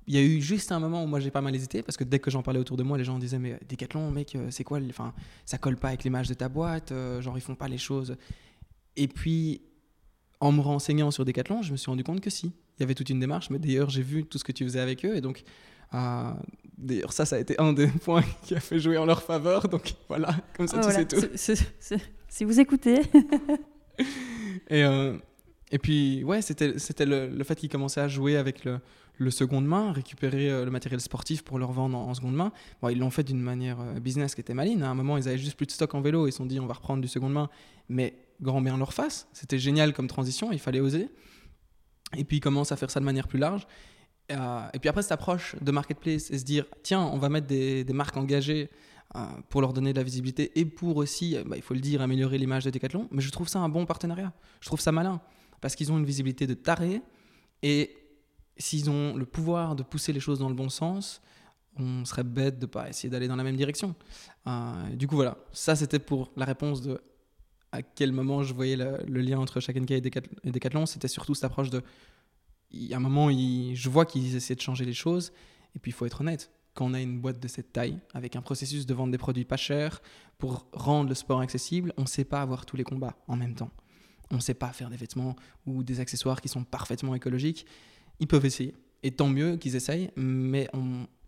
[0.07, 2.05] il y a eu juste un moment où moi j'ai pas mal hésité parce que
[2.05, 4.81] dès que j'en parlais autour de moi, les gens disaient mais Decathlon, mec, c'est quoi
[4.89, 5.15] Enfin,
[5.45, 8.17] ça colle pas avec l'image de ta boîte, genre ils font pas les choses.
[8.97, 9.61] Et puis
[10.41, 12.95] en me renseignant sur Decathlon, je me suis rendu compte que si il y avait
[12.95, 15.15] toute une démarche, mais d'ailleurs, j'ai vu tout ce que tu faisais avec eux.
[15.15, 15.45] Et donc,
[15.93, 16.31] euh,
[16.79, 19.69] d'ailleurs, ça, ça a été un des points qui a fait jouer en leur faveur.
[19.69, 20.91] Donc, voilà, comme ça, tu
[21.37, 21.97] sais tout.
[22.27, 23.03] si vous écoutez.
[24.71, 25.19] et, euh,
[25.71, 28.81] et puis, ouais, c'était le, le fait qu'ils commençaient à jouer avec le,
[29.19, 32.51] le seconde main, récupérer euh, le matériel sportif pour le revendre en, seconde main.
[32.81, 34.83] Bon, ils l'ont fait d'une manière business qui était maligne.
[34.83, 36.27] À un moment, ils avaient juste plus de stock en vélo.
[36.27, 37.51] Ils se sont dit, on va reprendre du seconde main.
[37.91, 39.29] Mais grand bien leur face.
[39.35, 40.51] C'était génial comme transition.
[40.51, 41.11] Il fallait oser.
[42.17, 43.67] Et puis, ils commencent à faire ça de manière plus large.
[44.33, 47.47] Euh, et puis après, cette approche de marketplace et se dire, tiens, on va mettre
[47.47, 48.71] des, marques engagées
[49.17, 52.01] euh, pour leur donner de la visibilité et pour aussi, bah, il faut le dire,
[52.01, 53.09] améliorer l'image de Decathlon.
[53.11, 54.33] Mais je trouve ça un bon partenariat.
[54.61, 55.21] Je trouve ça malin
[55.61, 57.03] parce qu'ils ont une visibilité de taré
[57.63, 57.97] et
[58.57, 61.21] s'ils ont le pouvoir de pousser les choses dans le bon sens,
[61.77, 63.95] on serait bête de pas essayer d'aller dans la même direction.
[64.47, 67.01] Euh, du coup, voilà, ça c'était pour la réponse de
[67.73, 71.71] à quel moment je voyais le, lien entre Shaken et Decathlon, c'était surtout cette approche
[71.71, 71.83] de.
[72.73, 75.33] Il y a un moment, je vois qu'ils essaient de changer les choses,
[75.75, 76.51] et puis il faut être honnête.
[76.75, 79.45] Quand on a une boîte de cette taille, avec un processus de vendre des produits
[79.45, 80.01] pas chers,
[80.39, 83.55] pour rendre le sport accessible, on ne sait pas avoir tous les combats en même
[83.55, 83.71] temps.
[84.31, 85.35] On ne sait pas faire des vêtements
[85.67, 87.67] ou des accessoires qui sont parfaitement écologiques.
[88.21, 88.75] Ils peuvent essayer.
[89.03, 90.79] Et tant mieux qu'ils essayent, mais il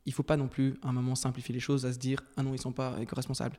[0.06, 2.44] ne faut pas non plus à un moment simplifier les choses à se dire ah
[2.44, 3.58] non, ils ne sont pas éco-responsables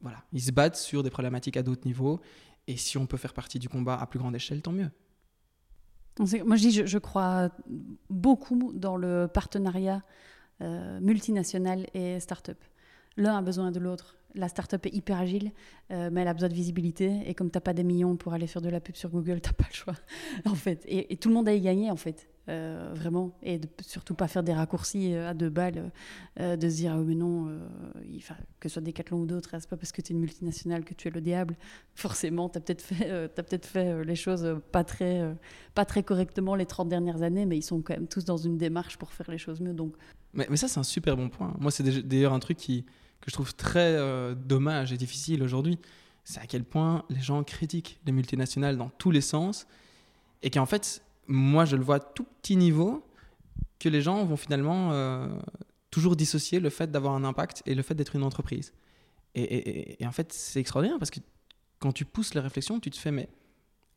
[0.00, 2.20] voilà, ils se battent sur des problématiques à d'autres niveaux.
[2.66, 4.90] Et si on peut faire partie du combat à plus grande échelle, tant mieux.
[6.18, 7.50] Moi, je dis, je, crois
[8.10, 10.02] beaucoup dans le partenariat
[10.60, 12.58] euh, multinational et start-up.
[13.16, 14.16] L'un a besoin de l'autre.
[14.34, 15.52] La start-up est hyper agile,
[15.90, 17.22] euh, mais elle a besoin de visibilité.
[17.26, 19.40] Et comme tu n'as pas des millions pour aller faire de la pub sur Google,
[19.40, 19.94] tu n'as pas le choix,
[20.44, 20.84] en fait.
[20.86, 22.28] Et, tout le monde a y gagné, en fait.
[22.48, 25.90] Euh, vraiment, et surtout pas faire des raccourcis à deux balles,
[26.38, 27.48] de se dire ah mais non,
[28.60, 30.94] que ce soit Decathlon ou d'autres, c'est pas parce que tu es une multinationale que
[30.94, 31.56] tu es le diable.
[31.94, 35.34] Forcément, tu as peut-être fait, peut fait les choses pas très,
[35.74, 38.58] pas très correctement les 30 dernières années, mais ils sont quand même tous dans une
[38.58, 39.74] démarche pour faire les choses mieux.
[39.74, 39.94] Donc...
[40.32, 41.54] Mais, mais ça, c'est un super bon point.
[41.58, 42.84] Moi, c'est d'ailleurs un truc qui,
[43.20, 43.96] que je trouve très
[44.36, 45.78] dommage et difficile aujourd'hui
[46.28, 49.66] c'est à quel point les gens critiquent les multinationales dans tous les sens
[50.42, 53.06] et qu'en fait, moi je le vois à tout petit niveau,
[53.78, 55.28] que les gens vont finalement euh,
[55.90, 58.72] toujours dissocier le fait d'avoir un impact et le fait d'être une entreprise.
[59.34, 61.20] Et, en fait, c'est extraordinaire parce que
[61.78, 63.28] quand tu pousses la réflexion, tu te fais, mais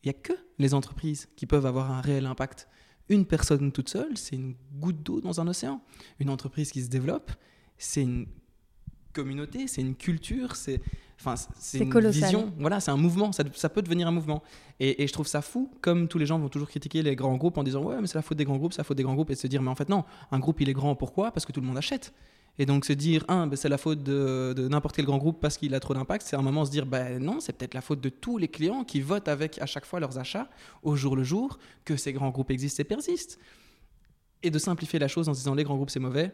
[0.04, 2.68] il n'y a que les entreprises qui peuvent avoir un réel impact.
[3.10, 5.82] Une personne toute seule, c'est une goutte d'eau dans un océan.
[6.20, 7.32] Une entreprise qui se développe,
[7.78, 8.28] c'est une
[9.14, 10.80] communauté, c'est une culture, c'est
[11.24, 12.52] Enfin, c'est une vision.
[12.58, 13.32] Voilà, c'est un mouvement.
[13.32, 14.42] Ça, ça, peut devenir un mouvement.
[14.80, 17.60] Et, je trouve ça fou, comme tous les gens vont toujours critiquer les grands groupes
[17.60, 19.14] en disant ouais, mais c'est la faute des grands groupes, c'est la faute des grands
[19.14, 21.32] groupes, et se dire mais en fait non, un groupe il est grand pourquoi?
[21.32, 22.12] Parce que tout le monde achète.
[22.58, 25.58] Et donc se dire un, ben, c'est la faute de, n'importe quel grand groupe parce
[25.58, 28.02] qu'il a trop d'impact, c'est un moment se dire ben non, c'est peut-être la faute
[28.02, 30.50] de tous les clients qui votent avec à chaque fois leurs achats
[30.82, 33.38] au jour le jour que ces grands groupes existent et persistent.
[34.42, 36.34] Et de simplifier la chose en se disant les grands groupes c'est mauvais,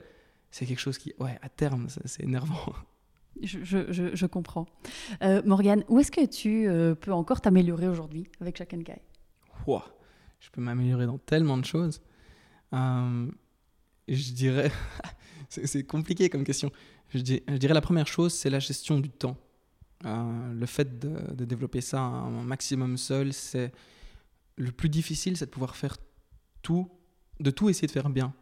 [0.50, 2.74] c'est quelque chose qui, ouais, à terme, c'est énervant.
[3.44, 4.66] Je, comprends.
[5.22, 8.94] Euh, Morgane, où est-ce que tu euh, peux encore t'améliorer aujourd'hui avec Chaque Guy
[9.68, 12.02] Je peux m'améliorer dans tellement de choses.
[12.74, 13.28] Euh,
[14.08, 14.72] je dirais.
[15.50, 16.72] c'est compliqué comme question.
[17.14, 19.38] Je, dirais la première chose, c'est la gestion du temps.
[20.04, 23.72] le fait de, de, développer ça un maximum seul, c'est.
[24.60, 25.98] Le plus difficile, c'est de pouvoir faire
[26.64, 26.90] tout,
[27.40, 28.34] de tout essayer de faire bien.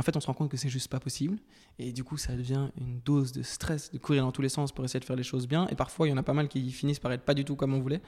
[0.00, 1.36] En fait, on se rend compte que c'est juste pas possible.
[1.78, 4.72] Et du coup, ça devient une dose de stress de courir dans tous les sens
[4.72, 5.68] pour essayer de faire les choses bien.
[5.68, 7.54] Et parfois, il y en a pas mal qui finissent par être pas du tout
[7.54, 8.00] comme on voulait.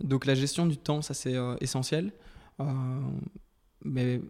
[0.00, 2.14] Donc, la gestion du temps, ça, c'est euh, essentiel.
[2.60, 2.64] Euh,
[3.84, 4.22] mais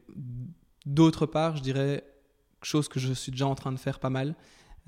[0.86, 2.03] d'autre part, je dirais,
[2.62, 4.34] chose que je suis déjà en train de faire pas mal,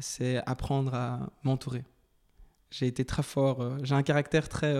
[0.00, 1.84] c'est apprendre à m'entourer.
[2.72, 3.60] J'ai été très fort.
[3.60, 4.74] Euh, j'ai un caractère très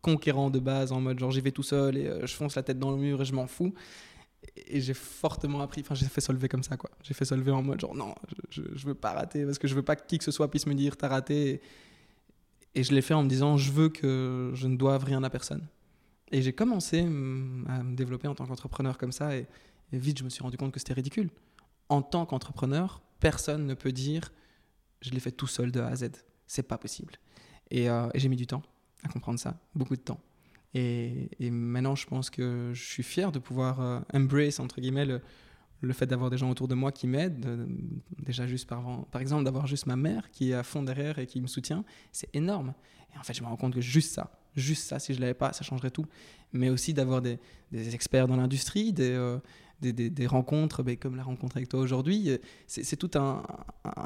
[0.00, 2.78] conquérant de base, en mode genre j'y vais tout seul et je fonce la tête
[2.78, 3.74] dans le mur et je m'en fous
[4.56, 6.90] et j'ai fortement appris, enfin j'ai fait solver comme ça quoi.
[7.02, 8.14] J'ai fait solver en mode genre non,
[8.50, 10.50] je, je, veux pas rater parce que je veux pas que qui que ce soit
[10.50, 11.60] puisse me dire t'as raté.
[12.74, 15.30] Et, je l'ai fait en me disant je veux que je ne doive rien à
[15.30, 15.66] personne.
[16.32, 19.46] Et j'ai commencé à me développer en tant qu'entrepreneur comme ça et,
[19.92, 21.30] vite je me suis rendu compte que c'était ridicule.
[21.88, 24.32] En tant qu'entrepreneur, personne ne peut dire
[25.00, 26.10] je l'ai fait tout seul de A à Z.
[26.46, 27.14] C'est pas possible.
[27.70, 28.62] Et, euh, et j'ai mis du temps
[29.02, 30.20] à comprendre ça, beaucoup de temps.
[30.74, 35.92] Et, maintenant, je pense que je suis fier de pouvoir euh, embrace, entre guillemets, le,
[35.92, 37.66] fait d'avoir des gens autour de moi qui m'aident.
[38.18, 41.40] déjà, juste par, exemple, d'avoir juste ma mère qui est à fond derrière et qui
[41.40, 42.74] me soutient, c'est énorme.
[43.14, 45.22] Et en fait, je me rends compte que juste ça, juste ça, si je ne
[45.22, 46.06] l'avais pas, ça changerait tout.
[46.52, 47.38] Mais aussi d'avoir des,
[47.72, 49.38] experts dans l'industrie, des, euh,
[50.28, 52.38] rencontres, ben, comme la rencontre avec toi aujourd'hui.
[52.68, 53.42] C'est tout un,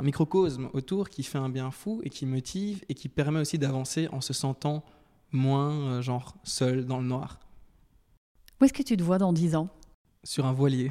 [0.03, 4.09] microcosme autour qui fait un bien fou et qui motive et qui permet aussi d'avancer
[4.13, 4.83] en se sentant
[5.35, 7.41] moins euh, genre seul dans le noir.
[8.61, 9.69] Où est-ce que tu te vois dans 10 ans?
[10.23, 10.91] Sur un voilier.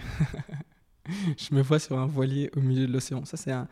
[1.37, 3.25] je me vois sur un voilier au milieu de l'océan.
[3.25, 3.67] Ça, c'est un...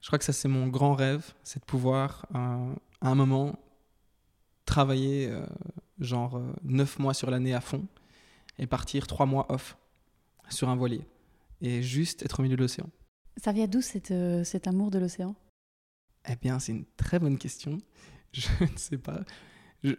[0.00, 3.58] Je crois que ça, c'est mon grand rêve, c'est de pouvoir, euh, à un moment,
[4.64, 5.44] travailler euh,
[5.98, 7.86] genre 9 mois sur l'année à fond
[8.58, 9.76] et partir 3 mois off
[10.48, 11.06] sur un voilier
[11.60, 12.88] et juste être au milieu de l'océan.
[13.36, 14.14] Ça vient d'où cet,
[14.44, 15.34] cet amour de l'océan?
[16.28, 17.78] Eh bien, c'est une très bonne question.
[18.32, 19.20] Je ne sais pas.
[19.82, 19.94] Je,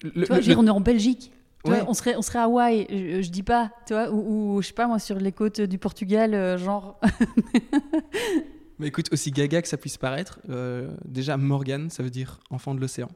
[0.00, 1.32] tu vois, on est en Belgique.
[1.64, 4.86] on, serait, on serait à Hawaï, je, dis pas, tu vois, ou, je sais pas
[4.86, 7.00] moi, sur les côtes du Portugal, euh, genre.
[8.78, 12.74] Mais écoute, aussi gaga que ça puisse paraître, euh, déjà Morgan, ça veut dire enfant
[12.74, 13.08] de l'océan.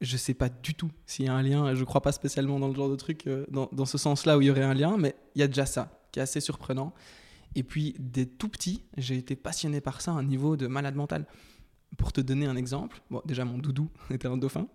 [0.00, 2.68] Je sais pas du tout s'il y a un lien, je crois pas spécialement dans
[2.68, 4.96] le genre de truc, euh, dans, dans, ce sens-là où il y aurait un lien,
[4.96, 6.92] mais il y a déjà ça, qui est assez surprenant.
[7.54, 10.96] Et puis, dès tout petit, j'ai été passionné par ça à un niveau de malade
[10.96, 11.26] mental.
[11.96, 14.66] Pour te donner un exemple, bon, déjà mon doudou était un dauphin,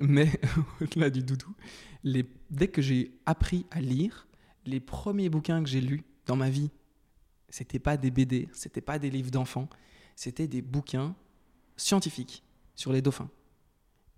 [0.00, 0.30] mais
[0.80, 1.54] au-delà du doudou,
[2.50, 4.26] dès que j'ai appris à lire,
[4.64, 6.70] les premiers bouquins que j'ai lus dans ma vie,
[7.48, 9.68] c'était pas des BD, c'était pas des livres d'enfants,
[10.16, 11.14] c'était des bouquins
[11.76, 12.42] scientifiques
[12.74, 13.30] sur les dauphins.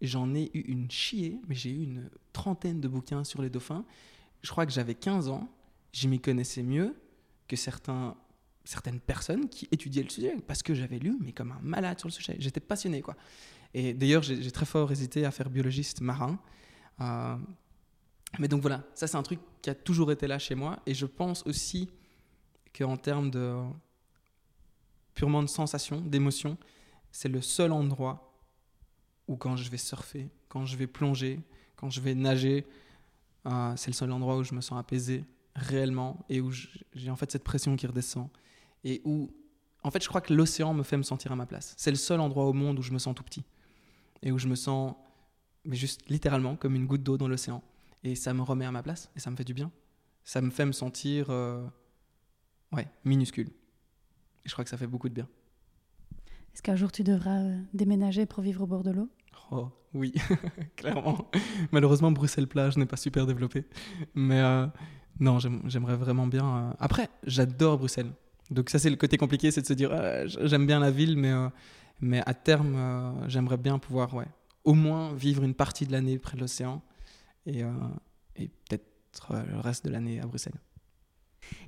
[0.00, 3.84] J'en ai eu une chier, mais j'ai eu une trentaine de bouquins sur les dauphins.
[4.42, 5.48] Je crois que j'avais 15 ans,
[5.92, 6.94] je m'y connaissais mieux
[7.48, 8.16] que certains
[8.68, 12.06] certaines personnes qui étudiaient le sujet parce que j'avais lu, mais comme un malade sur
[12.06, 12.36] le sujet.
[12.38, 13.16] J'étais passionné, quoi.
[13.72, 16.38] Et d'ailleurs, j'ai très fort hésité à faire biologiste marin.
[17.00, 17.36] Euh,
[18.38, 20.80] mais donc voilà, ça c'est un truc qui a toujours été là chez moi.
[20.84, 21.88] Et je pense aussi
[22.76, 23.56] qu'en termes de
[25.14, 26.58] purement de sensation, d'émotion,
[27.10, 28.34] c'est le seul endroit
[29.28, 31.40] où quand je vais surfer, quand je vais plonger,
[31.76, 32.66] quand je vais nager,
[33.46, 37.16] euh, c'est le seul endroit où je me sens apaisé, réellement et où j'ai en
[37.16, 38.28] fait cette pression qui redescend
[38.84, 39.30] et où
[39.82, 41.74] en fait je crois que l'océan me fait me sentir à ma place.
[41.76, 43.44] C'est le seul endroit au monde où je me sens tout petit
[44.22, 44.94] et où je me sens
[45.64, 47.62] mais juste littéralement comme une goutte d'eau dans l'océan
[48.04, 49.70] et ça me remet à ma place et ça me fait du bien.
[50.24, 51.64] Ça me fait me sentir euh,
[52.72, 53.48] ouais, minuscule.
[54.44, 55.28] Et je crois que ça fait beaucoup de bien.
[56.54, 59.08] Est-ce qu'un jour tu devras euh, déménager pour vivre au bord de l'eau?
[59.50, 60.12] Oh oui,
[60.76, 61.30] clairement.
[61.72, 63.64] Malheureusement, Bruxelles-Plage n'est pas super développé.
[64.14, 64.66] Mais euh,
[65.20, 66.44] non, j'aimerais vraiment bien.
[66.44, 68.12] Euh, après, j'adore Bruxelles.
[68.50, 71.16] Donc ça, c'est le côté compliqué, c'est de se dire, ah, j'aime bien la ville,
[71.16, 71.32] mais,
[72.00, 74.28] mais à terme, j'aimerais bien pouvoir, ouais,
[74.64, 76.82] au moins vivre une partie de l'année près de l'océan
[77.46, 77.62] et,
[78.36, 80.60] et peut-être le reste de l'année à Bruxelles.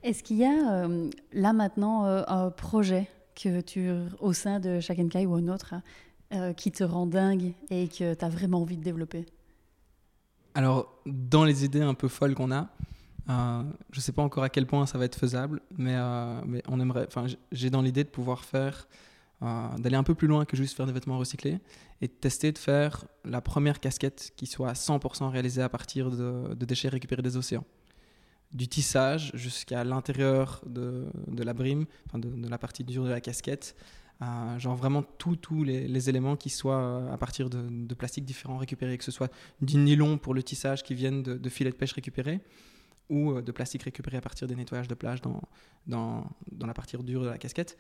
[0.03, 0.89] Est-ce qu'il y a
[1.33, 5.75] là maintenant un projet que tu, au sein de Shakenkai ou un autre,
[6.33, 9.27] euh, qui te rend dingue et que tu as vraiment envie de développer?
[10.55, 12.69] Alors, dans les idées un peu folles qu'on a,
[13.31, 13.63] euh,
[13.93, 16.81] je ne sais pas encore à quel point ça va être faisable, mais, euh, on
[16.81, 17.07] aimerait.
[17.07, 18.89] Enfin, j'ai dans l'idée de pouvoir faire,
[19.41, 21.61] d'aller un peu plus loin que juste faire des vêtements recyclés
[22.03, 26.55] et de tester de faire la première casquette qui soit 100% réalisée à partir de,
[26.55, 27.65] de déchets récupérés des océans
[28.53, 33.21] du tissage jusqu'à l'intérieur de, de, la brime, enfin de, la partie dure de la
[33.21, 33.77] casquette.
[34.23, 38.99] Euh, genre vraiment tous les, éléments qui soient euh, à partir de, plastiques différents récupérés,
[38.99, 42.41] que ce soit du nylon pour le tissage qui viennent de, filets de pêche récupérés
[43.11, 45.43] ou euh, de plastique récupéré à partir des nettoyages de plage dans,
[45.87, 47.77] dans, dans la partie dure de la casquette,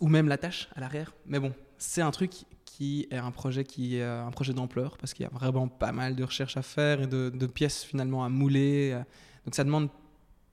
[0.00, 1.12] ou même la tâche à l'arrière.
[1.26, 5.14] Mais bon, c'est un truc qui est un projet qui est un projet d'ampleur parce
[5.14, 8.28] qu'il y a vraiment pas mal de recherches à faire et de, pièces finalement à
[8.28, 8.98] mouler.
[9.44, 9.88] Donc ça demande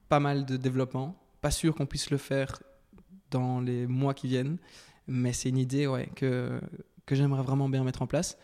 [0.09, 1.15] pas mal de développement.
[1.41, 2.61] Pas sûr qu'on puisse le faire
[3.31, 4.57] dans les mois qui viennent,
[5.07, 6.59] mais c'est une idée ouais, que,
[7.05, 8.37] que j'aimerais vraiment bien mettre en place.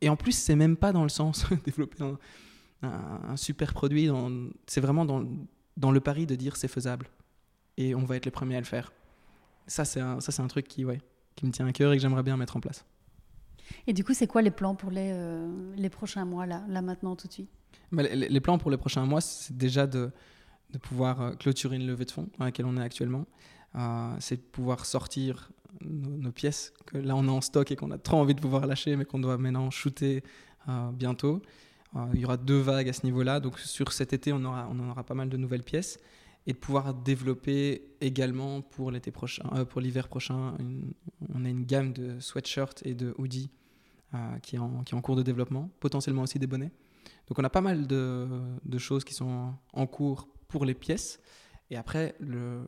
[0.00, 2.18] Et en plus, c'est même pas dans le sens de développer un,
[3.36, 4.08] super produit,
[4.66, 5.24] c'est vraiment dans,
[5.76, 7.06] dans le pari de dire c'est faisable
[7.76, 8.92] et on va être les premiers à le faire.
[9.66, 11.00] Ça, c'est un, ça, un truc qui, ouais,
[11.36, 12.84] qui me tient à cœur et que j'aimerais bien mettre en place.
[13.86, 16.82] Et du coup, c'est quoi les plans pour les, euh, les prochains mois, là, là
[16.82, 17.50] maintenant, tout de suite?
[17.92, 20.10] Bah, les, plans pour les prochains mois, c'est déjà de,
[20.70, 23.26] de pouvoir euh, clôturer une levée de fonds dans laquelle on est actuellement.
[23.76, 25.50] Euh, c'est de pouvoir sortir
[25.80, 28.66] nos, pièces que là on a en stock et qu'on a trop envie de pouvoir
[28.66, 30.24] lâcher, mais qu'on doit maintenant shooter
[30.92, 31.42] bientôt.
[32.14, 33.40] Il y aura deux vagues à ce niveau-là.
[33.40, 35.98] Donc sur cet été, on aura, on aura pas mal de nouvelles pièces
[36.46, 40.56] et de pouvoir développer également pour l'été prochain, euh, pour l'hiver prochain,
[41.34, 43.50] on a une gamme de sweatshirts et de hoodies
[44.14, 46.72] euh, qui, est en, qui est en cours de développement, potentiellement aussi des bonnets.
[47.28, 48.26] Donc on a pas mal de,
[48.64, 51.20] de choses qui sont en cours pour les pièces.
[51.70, 52.66] Et après, le,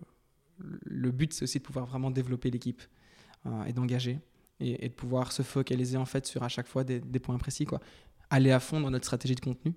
[0.59, 2.83] le but, c'est aussi de pouvoir vraiment développer l'équipe
[3.47, 4.21] euh, et d'engager
[4.61, 7.39] et, et, de pouvoir se focaliser en fait sur à chaque fois des, des points
[7.39, 7.65] précis.
[7.65, 7.81] Quoi.
[8.33, 9.75] Aller à fond dans notre stratégie de contenu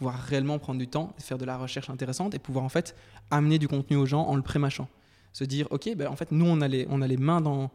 [0.00, 2.96] pouvoir réellement prendre du temps, faire de la recherche intéressante et pouvoir en fait
[3.30, 4.88] amener du contenu aux gens en le prémâchant.
[5.34, 7.70] Se dire, ok, ben, en fait, nous, on a les, on a les mains dans,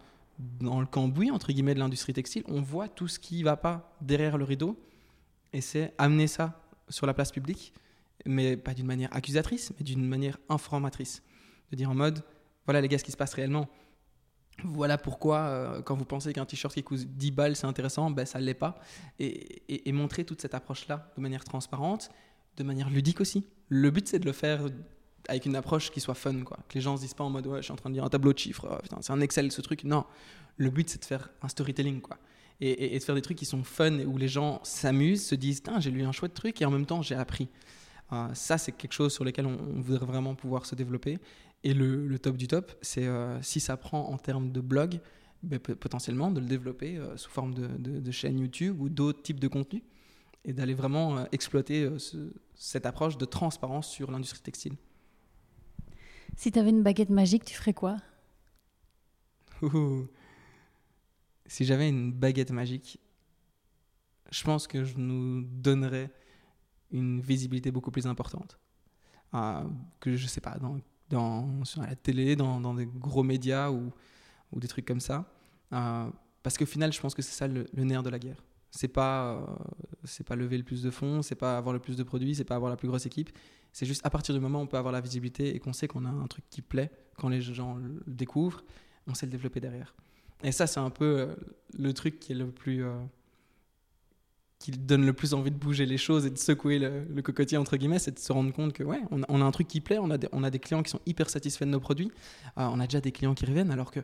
[0.59, 3.57] dans le cambouis, entre guillemets, de l'industrie textile, on voit tout ce qui ne va
[3.57, 4.75] pas derrière le rideau,
[5.53, 6.59] et c'est amener ça
[6.89, 7.73] sur la place publique,
[8.25, 11.21] mais pas d'une manière accusatrice, mais d'une manière informatrice.
[11.69, 12.23] De dire en mode,
[12.65, 13.69] voilà les gars, ce qui se passe réellement.
[14.63, 18.25] Voilà pourquoi, euh, quand vous pensez qu'un t-shirt qui coûte 10 balles, c'est intéressant, ben,
[18.25, 18.79] ça ne l'est pas.
[19.19, 22.09] Et, montrer toute cette approche-là de manière transparente,
[22.57, 23.47] de manière ludique aussi.
[23.69, 24.65] Le but, c'est de le faire
[25.27, 26.57] avec une approche qui soit fun, quoi.
[26.69, 28.03] Que les gens se disent pas en mode, ouais, je suis en train de lire
[28.03, 29.83] un tableau de chiffres, oh, c'est un Excel ce truc.
[29.83, 30.05] Non,
[30.57, 32.17] le but, c'est de faire un storytelling, quoi.
[32.61, 35.91] Et, de faire des trucs qui sont fun, où les gens s'amusent, se disent, j'ai
[35.91, 37.49] lu un chouette truc, et en même temps, j'ai appris.
[38.13, 41.19] Euh, ça, c'est quelque chose sur lequel on voudrait vraiment pouvoir se développer.
[41.65, 44.99] Et le, top du top, c'est euh, si ça prend en termes de blog,
[45.41, 49.39] ben, potentiellement de le développer euh, sous forme de, de, chaîne YouTube ou d'autres types
[49.39, 49.81] de contenus
[50.43, 51.89] et d'aller vraiment euh, exploiter
[52.53, 54.75] cette approche de transparence sur l'industrie textile.
[56.37, 57.97] Si tu avais une baguette magique, tu ferais quoi?
[61.47, 62.99] Si j'avais une baguette magique,
[64.31, 66.11] je pense que je nous donnerais
[66.91, 68.59] une visibilité beaucoup plus importante.
[69.31, 70.77] que je sais pas, dans
[71.09, 73.91] dans, sur la télé, dans, dans, des gros médias ou,
[74.51, 75.25] ou des trucs comme ça.
[75.73, 76.09] Euh,
[76.43, 78.43] parce qu'au final, je pense que c'est ça le, nerf de la guerre.
[78.71, 82.03] C'est pas, euh, pas lever le plus de fonds, c'est pas avoir le plus de
[82.03, 83.29] produits, c'est pas avoir la plus grosse équipe.
[83.71, 85.87] C'est juste à partir du moment où on peut avoir la visibilité et qu'on sait
[85.87, 88.63] qu'on a un truc qui plaît, quand les gens le découvrent,
[89.07, 89.95] on sait le développer derrière.
[90.43, 91.35] Et ça, c'est un peu euh,
[91.77, 92.83] le truc qui est le plus
[94.65, 97.77] qui donne le plus envie de bouger les choses et de secouer le, cocotier entre
[97.77, 100.09] guillemets, c'est de se rendre compte que ouais, on a, un truc qui plaît, on
[100.09, 100.17] a,
[100.49, 102.11] des, clients qui sont hyper satisfaits de nos produits,
[102.57, 103.99] euh, on a déjà des clients qui reviennent alors que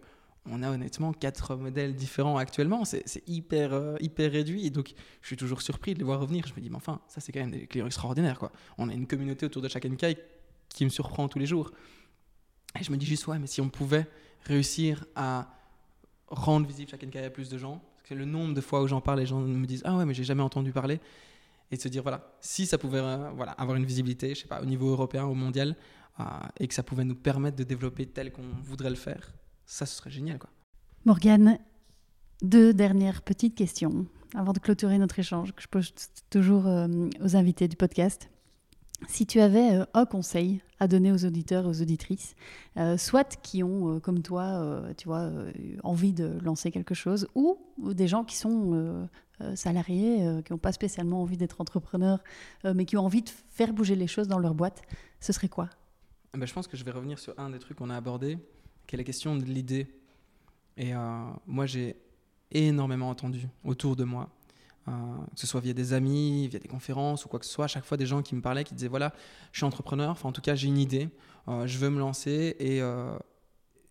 [0.45, 2.83] on a honnêtement quatre modèles différents actuellement.
[2.83, 4.65] C'est hyper, euh, hyper réduit.
[4.65, 6.47] Et donc, je suis toujours surpris de les voir revenir.
[6.47, 8.39] Je me dis, mais enfin, ça, c'est quand même des clients extraordinaires.
[8.39, 8.51] Quoi.
[8.79, 10.17] On a une communauté autour de chaque NK
[10.69, 11.71] qui me surprend tous les jours.
[12.79, 14.07] Et je me dis juste, ouais, mais si on pouvait
[14.45, 15.47] réussir à
[16.27, 17.79] rendre visible chaque NK à plus de gens,
[18.15, 20.23] le nombre de fois où j'en parle, les gens me disent, ah ouais, mais j'ai
[20.23, 20.99] jamais entendu parler.
[21.71, 24.47] Et de se dire, voilà, si ça pouvait euh, voilà, avoir une visibilité, je sais
[24.47, 25.75] pas, au niveau européen, au mondial,
[26.19, 26.23] euh,
[26.59, 29.33] et que ça pouvait nous permettre de développer tel qu'on voudrait le faire,
[29.65, 30.37] ça, ce serait génial.
[30.37, 30.49] Quoi.
[31.05, 31.59] Morgane,
[32.41, 34.05] deux dernières petites questions
[34.35, 35.93] avant de clôturer notre échange que je pose
[36.29, 36.87] toujours euh,
[37.21, 38.29] aux invités du podcast.
[39.07, 42.35] Si tu avais euh, un conseil à donner aux auditeurs aux auditrices,
[42.77, 45.29] euh, soit qui ont, comme toi, tu vois,
[45.83, 49.07] envie de lancer quelque chose, ou, des gens qui sont
[49.53, 52.23] salariés, qui n'ont pas spécialement envie d'être entrepreneurs,
[52.63, 54.81] mais qui ont envie de faire bouger les choses dans leur boîte,
[55.19, 55.69] ce serait quoi?
[56.33, 58.39] Ben, Je pense que je vais revenir sur un des trucs qu'on a abordé,
[58.87, 59.87] qui est la question de l'idée.
[60.77, 61.95] Et euh, moi, j'ai
[62.51, 64.29] énormément entendu autour de moi,
[64.87, 64.91] euh,
[65.33, 67.67] que ce soit via des amis, via des conférences ou quoi que ce soit, à
[67.67, 69.13] chaque fois des gens qui me parlaient, qui disaient voilà,
[69.51, 71.09] je suis entrepreneur, enfin en tout cas j'ai une idée,
[71.47, 72.81] euh, je veux me lancer, et,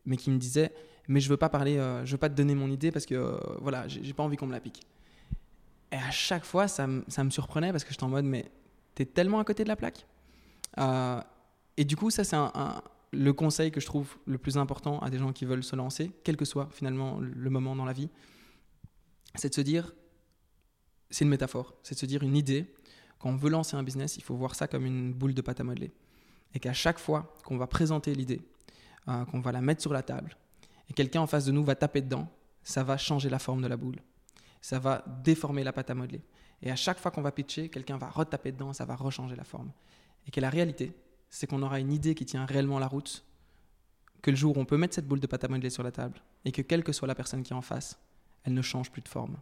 [0.04, 0.72] mais qui me disaient
[1.08, 1.74] mais je veux pas parler,
[2.04, 4.52] je veux pas te donner mon idée parce que voilà, j'ai pas envie qu'on me
[4.52, 4.80] la pique.
[5.90, 8.44] Et à chaque fois, ça, ça me surprenait parce que j'étais en mode mais
[8.94, 10.06] t'es tellement à côté de la plaque.
[11.76, 12.36] et du coup, ça c'est
[13.12, 16.12] le conseil que je trouve le plus important à des gens qui veulent se lancer,
[16.24, 18.08] quel que soit finalement le moment dans la vie,
[19.34, 19.92] c'est de se dire,
[21.10, 22.72] c'est une métaphore, c'est de se dire une idée.
[23.18, 25.60] Quand on veut lancer un business, il faut voir ça comme une boule de pâte
[25.60, 25.92] à modeler.
[26.54, 28.40] Et qu'à chaque fois qu'on va présenter l'idée,
[29.08, 30.36] euh, qu'on va la mettre sur la table,
[30.88, 32.28] et quelqu'un en face de nous va taper dedans,
[32.62, 33.96] ça va changer la forme de la boule.
[34.60, 36.22] Ça va déformer la pâte à modeler.
[36.62, 39.44] Et à chaque fois qu'on va pitcher, quelqu'un va retaper dedans, ça va rechanger la
[39.44, 39.72] forme.
[40.26, 40.92] Et que la réalité,
[41.30, 43.24] c'est qu'on aura une idée qui tient réellement la route,
[44.20, 45.92] que le jour où on peut mettre cette boule de pâte à modeler sur la
[45.92, 47.98] table, et que quelle que soit la personne qui est en face,
[48.44, 49.36] elle ne change plus de forme.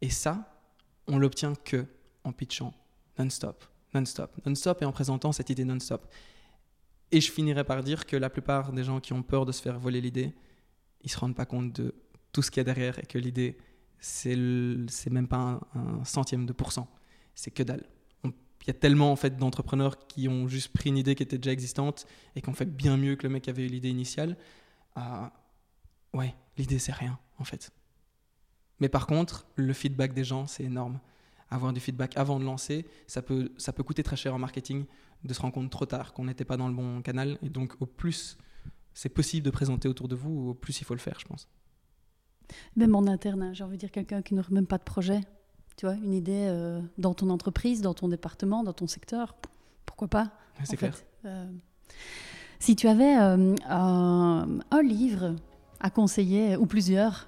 [0.00, 0.62] Et ça,
[1.06, 1.86] on l'obtient que
[2.24, 2.74] en pitchant
[3.18, 6.06] non-stop, non-stop, non-stop et en présentant cette idée non-stop.
[7.12, 9.60] Et je finirai par dire que la plupart des gens qui ont peur de se
[9.60, 10.34] faire voler l'idée,
[11.02, 11.94] ils se rendent pas compte de
[12.32, 13.58] tout ce qu'il y a derrière et que l'idée,
[13.98, 14.36] c'est
[15.10, 16.88] même pas un, un centième de pourcent,
[17.34, 17.84] c'est que dalle
[18.62, 21.38] il y a tellement en fait d'entrepreneurs qui ont juste pris une idée qui était
[21.38, 23.88] déjà existante et qui ont fait bien mieux que le mec qui avait eu l'idée
[23.88, 24.36] initiale.
[24.96, 25.26] Euh,
[26.12, 27.70] ouais, l'idée c'est rien en fait.
[28.80, 30.98] Mais par contre, le feedback des gens c'est énorme.
[31.50, 34.84] Avoir du feedback avant de lancer, ça peut, ça peut coûter très cher en marketing
[35.24, 37.38] de se rendre compte trop tard qu'on n'était pas dans le bon canal.
[37.42, 38.38] Et donc au plus
[38.94, 41.48] c'est possible de présenter autour de vous, au plus il faut le faire, je pense.
[42.76, 45.20] Même en interne, hein, j'ai envie de dire quelqu'un qui n'aurait même pas de projet,
[45.76, 49.36] tu vois, une idée euh, dans ton entreprise, dans ton département, dans ton secteur,
[49.86, 50.32] pourquoi pas
[50.64, 50.96] C'est clair.
[51.24, 51.46] Euh,
[52.58, 55.36] si tu avais euh, un, livre
[55.80, 57.26] à conseiller, ou plusieurs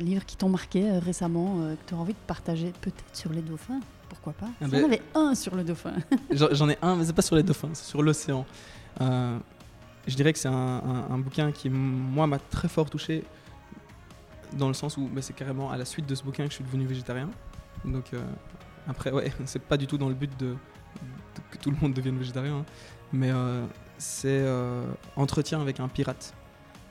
[0.00, 3.80] livres qui t'ont marqué récemment, que tu as envie de partager, peut-être sur les dauphins,
[4.08, 4.48] pourquoi pas?
[4.62, 5.92] Ah ben, avais un sur le dauphin.
[6.30, 8.46] J'en ai un, mais c'est pas sur les dauphins, c'est sur l'océan.
[9.00, 13.24] je dirais que c'est un, bouquin qui, moi, m'a très fort touché
[14.52, 16.56] dans le sens où bah, c'est carrément à la suite de ce bouquin que je
[16.56, 17.28] suis devenu végétarien.
[17.84, 18.20] Donc euh,
[18.88, 20.54] après, ouais, c'est pas du tout dans le but de,
[21.50, 22.64] que tout le monde devienne végétarien, hein.
[23.12, 23.64] mais euh,
[23.98, 24.84] c'est euh,
[25.16, 26.34] Entretien avec un pirate.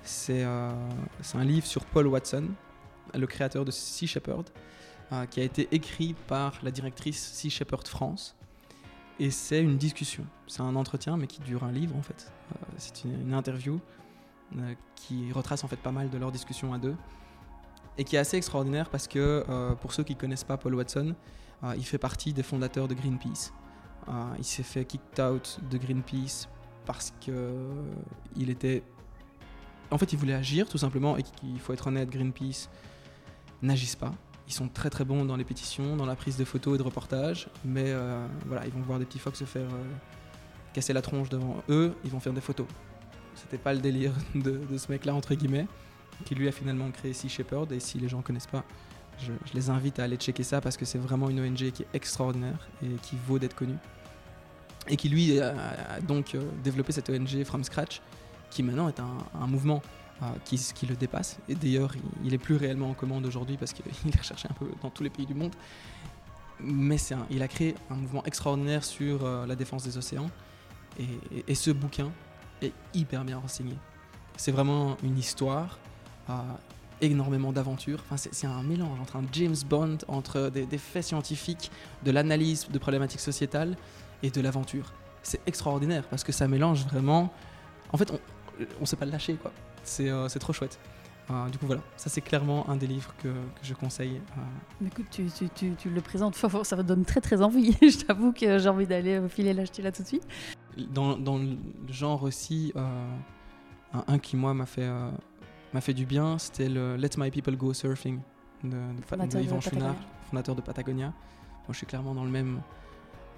[0.08, 2.48] C'est un livre sur Paul Watson,
[3.14, 4.50] le créateur de Sea Shepherd,
[5.30, 8.36] qui a été écrit par la directrice Sea Shepherd France.
[9.20, 10.26] Et c'est une discussion.
[10.48, 12.32] C'est un entretien, mais qui dure un livre en fait.
[12.78, 13.80] c'est une, interview
[14.96, 16.96] qui retrace en fait pas mal de leurs discussions à deux
[17.98, 20.76] et qui est assez extraordinaire parce que euh, pour ceux qui ne connaissent pas Paul
[20.76, 21.16] Watson,
[21.64, 23.52] euh, il fait partie des fondateurs de Greenpeace.
[24.08, 26.48] Euh, il s'est fait kicked out de Greenpeace
[26.86, 27.52] parce que
[28.36, 28.84] il était,
[29.92, 32.70] en fait, il voulait agir tout simplement et qu'il faut être honnête, Greenpeace
[33.62, 34.14] n'agissent pas.
[34.48, 36.84] Ils sont très très bons dans les pétitions, dans la prise de photos et de
[36.84, 37.94] reportages, mais
[38.46, 39.68] voilà, ils vont voir des petits phoques se faire
[40.74, 42.68] casser la tronche devant eux, ils vont faire des photos.
[43.34, 45.68] C'était pas le délire de, ce mec-là entre guillemets
[46.26, 47.72] qui lui a finalement créé Sea Shepherd.
[47.72, 48.64] Et si les gens ne connaissent pas,
[49.20, 51.88] je, les invite à aller checker ça parce que c'est vraiment une ONG qui est
[51.94, 53.78] extraordinaire et qui vaut d'être connue.
[54.88, 58.02] Et qui lui a, donc euh, développé cette ONG from scratch,
[58.50, 59.82] qui maintenant est un, mouvement
[60.22, 61.38] euh, qui, le dépasse.
[61.48, 61.94] Et d'ailleurs,
[62.24, 65.04] il, est plus réellement en commande aujourd'hui parce qu'il est recherché un peu dans tous
[65.04, 65.54] les pays du monde.
[66.60, 70.30] Mais un, il a créé un mouvement extraordinaire sur euh, la défense des océans.
[71.48, 72.12] et, ce bouquin
[72.62, 73.76] est hyper bien renseigné.
[74.36, 75.80] C'est vraiment une histoire
[77.02, 78.00] énormément d'aventures.
[78.06, 81.72] Enfin, c'est un mélange entre un James Bond, entre des, faits scientifiques,
[82.04, 83.76] de l'analyse de problématiques sociétales
[84.24, 84.94] et de l'aventure.
[85.24, 87.32] C'est extraordinaire parce que ça mélange vraiment.
[87.92, 88.20] En fait, on
[88.82, 89.52] ne sait pas le lâcher quoi.
[89.84, 90.80] c'est c'est trop chouette.
[91.52, 94.22] du coup, voilà, ça c'est clairement un des livres que, que je conseille.
[94.82, 97.74] Mais écoute, tu, tu, tu, le présentes, ça me donne très très envie.
[97.82, 100.28] je t'avoue que j'ai envie d'aller filer l'acheter là tout de suite.
[100.90, 101.58] Dans, dans, le
[101.90, 104.90] genre aussi, un, un, qui moi m'a fait,
[105.74, 108.20] m'a fait du bien, c'était le Let My People Go Surfing
[108.64, 109.96] de, de, Yvan Chouinard,
[110.30, 111.08] fondateur de Patagonia.
[111.08, 112.62] Moi, je suis clairement dans le même,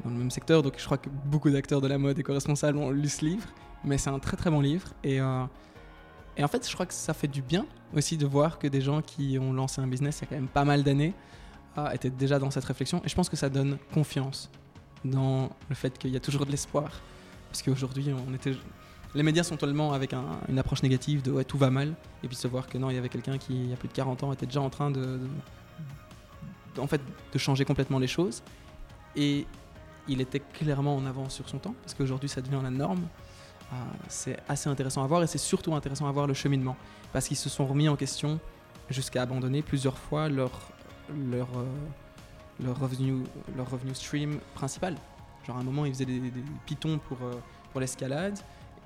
[0.03, 2.77] dans le même secteur, donc je crois que beaucoup d'acteurs de la mode et co-responsables
[2.77, 3.47] ont lu ce livre,
[3.83, 4.87] mais c'est un très très bon livre.
[5.03, 5.43] Et, euh,
[6.37, 8.81] et en fait, je crois que ça fait du bien aussi de voir que des
[8.81, 11.13] gens qui ont lancé un business il y a quand même pas mal d'années
[11.77, 13.01] euh, étaient déjà dans cette réflexion.
[13.03, 14.49] Et je pense que ça donne confiance
[15.03, 16.91] dans le fait qu'il y a toujours de l'espoir.
[17.49, 18.53] Parce qu'aujourd'hui, on était
[19.15, 20.13] les médias sont tellement avec
[20.47, 22.95] une approche négative de ouais, tout va mal, et puis se voir que non, il
[22.95, 24.91] y avait quelqu'un qui, il y a plus de 40 ans, était déjà en train
[24.91, 25.19] de,
[26.77, 27.01] en fait,
[27.33, 28.43] de changer complètement les choses.
[29.15, 29.47] Et
[30.09, 33.07] il était clairement en avance sur son temps, parce qu'aujourd'hui, ça devient la norme.
[33.71, 33.75] Euh,
[34.07, 36.75] c'est assez intéressant à voir, et c'est surtout intéressant à voir le cheminement,
[37.13, 38.39] parce qu'ils se sont remis en question
[38.89, 40.71] jusqu'à abandonner plusieurs fois leur,
[41.29, 41.65] leur, euh,
[42.63, 43.23] leur, revenu,
[43.55, 44.95] leur revenu stream principal.
[45.45, 46.33] Genre à un moment, ils faisaient des,
[46.65, 47.33] pitons pour, euh,
[47.71, 48.37] pour l'escalade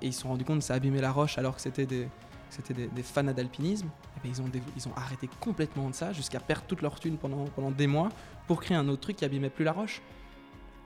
[0.01, 2.09] et ils se sont rendus compte que ça abîmait la roche alors que c'était des,
[2.49, 3.88] c'était des, fans d'alpinisme,
[4.24, 7.45] et ils, ont ils ont arrêté complètement de ça jusqu'à perdre toute leur thune pendant,
[7.45, 8.09] pendant des mois
[8.47, 10.01] pour créer un autre truc qui abîmait plus la roche.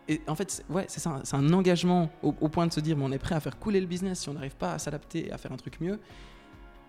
[0.08, 3.04] Et en fait, ouais, c'est ça, c'est un engagement au, point de se dire, mais
[3.04, 5.32] on est prêt à faire couler le business si on n'arrive pas à s'adapter et
[5.32, 6.00] à faire un truc mieux.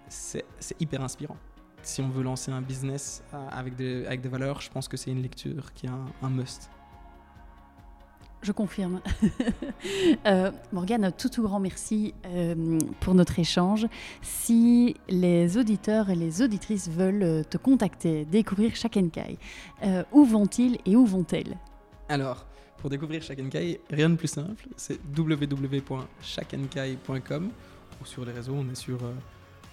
[0.09, 0.45] C'est,
[0.79, 1.37] hyper inspirant.
[1.83, 4.97] Si on veut lancer un business euh, avec des, avec des valeurs, je pense que
[4.97, 6.71] c'est une lecture qui est un must.
[8.41, 9.01] Je confirme.
[10.27, 13.87] euh, Morgane, tout tout grand merci euh, pour notre échange.
[14.23, 19.39] Si les auditeurs et les auditrices veulent te contacter, découvrir Shakenkai,
[19.83, 21.57] euh, où vont-ils et où vont-elles?
[22.09, 22.47] Alors,
[22.81, 27.51] pour découvrir Shakenkai, rien de plus simple, c'est www.shakenkai.com
[28.01, 29.01] ou sur les réseaux, on est sur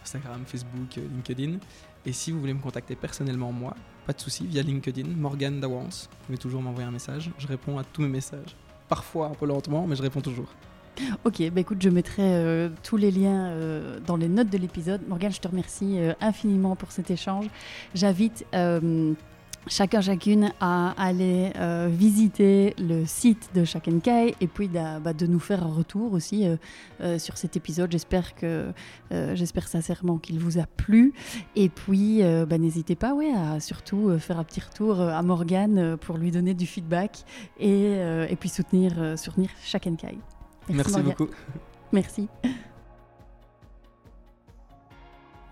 [0.02, 1.60] Instagram, Facebook, LinkedIn.
[2.06, 3.76] Et si vous voulez me contacter personnellement, moi,
[4.06, 5.84] pas de souci, via LinkedIn, Morgan Dawans.
[5.84, 7.32] Vous pouvez toujours m'envoyer un message.
[7.40, 8.56] Je réponds à tous mes messages.
[8.88, 10.54] Parfois un peu lentement, mais je réponds toujours.
[11.26, 15.02] Ok, bah écoute, je mettrai euh, tous les liens euh, dans les notes de l'épisode.
[15.08, 17.48] Morgane, je te remercie euh, infiniment pour cet échange.
[17.94, 18.46] J'invite
[19.68, 25.40] chacun chacune à aller euh, visiter le site de Shakenkai et puis bah, de nous
[25.40, 26.58] faire un retour aussi euh,
[27.02, 27.92] euh, sur cet épisode.
[27.92, 28.72] J'espère que
[29.12, 31.14] j'espère sincèrement qu'il vous a plu
[31.56, 36.18] et puis bah, n'hésitez pas ouais, à surtout faire un petit retour à Morgane pour
[36.18, 37.24] lui donner du feedback
[37.60, 37.94] et,
[38.30, 40.18] et puis soutenir, soutenir Shakenkai.
[40.70, 41.30] Merci, Merci beaucoup.
[41.92, 42.28] Merci.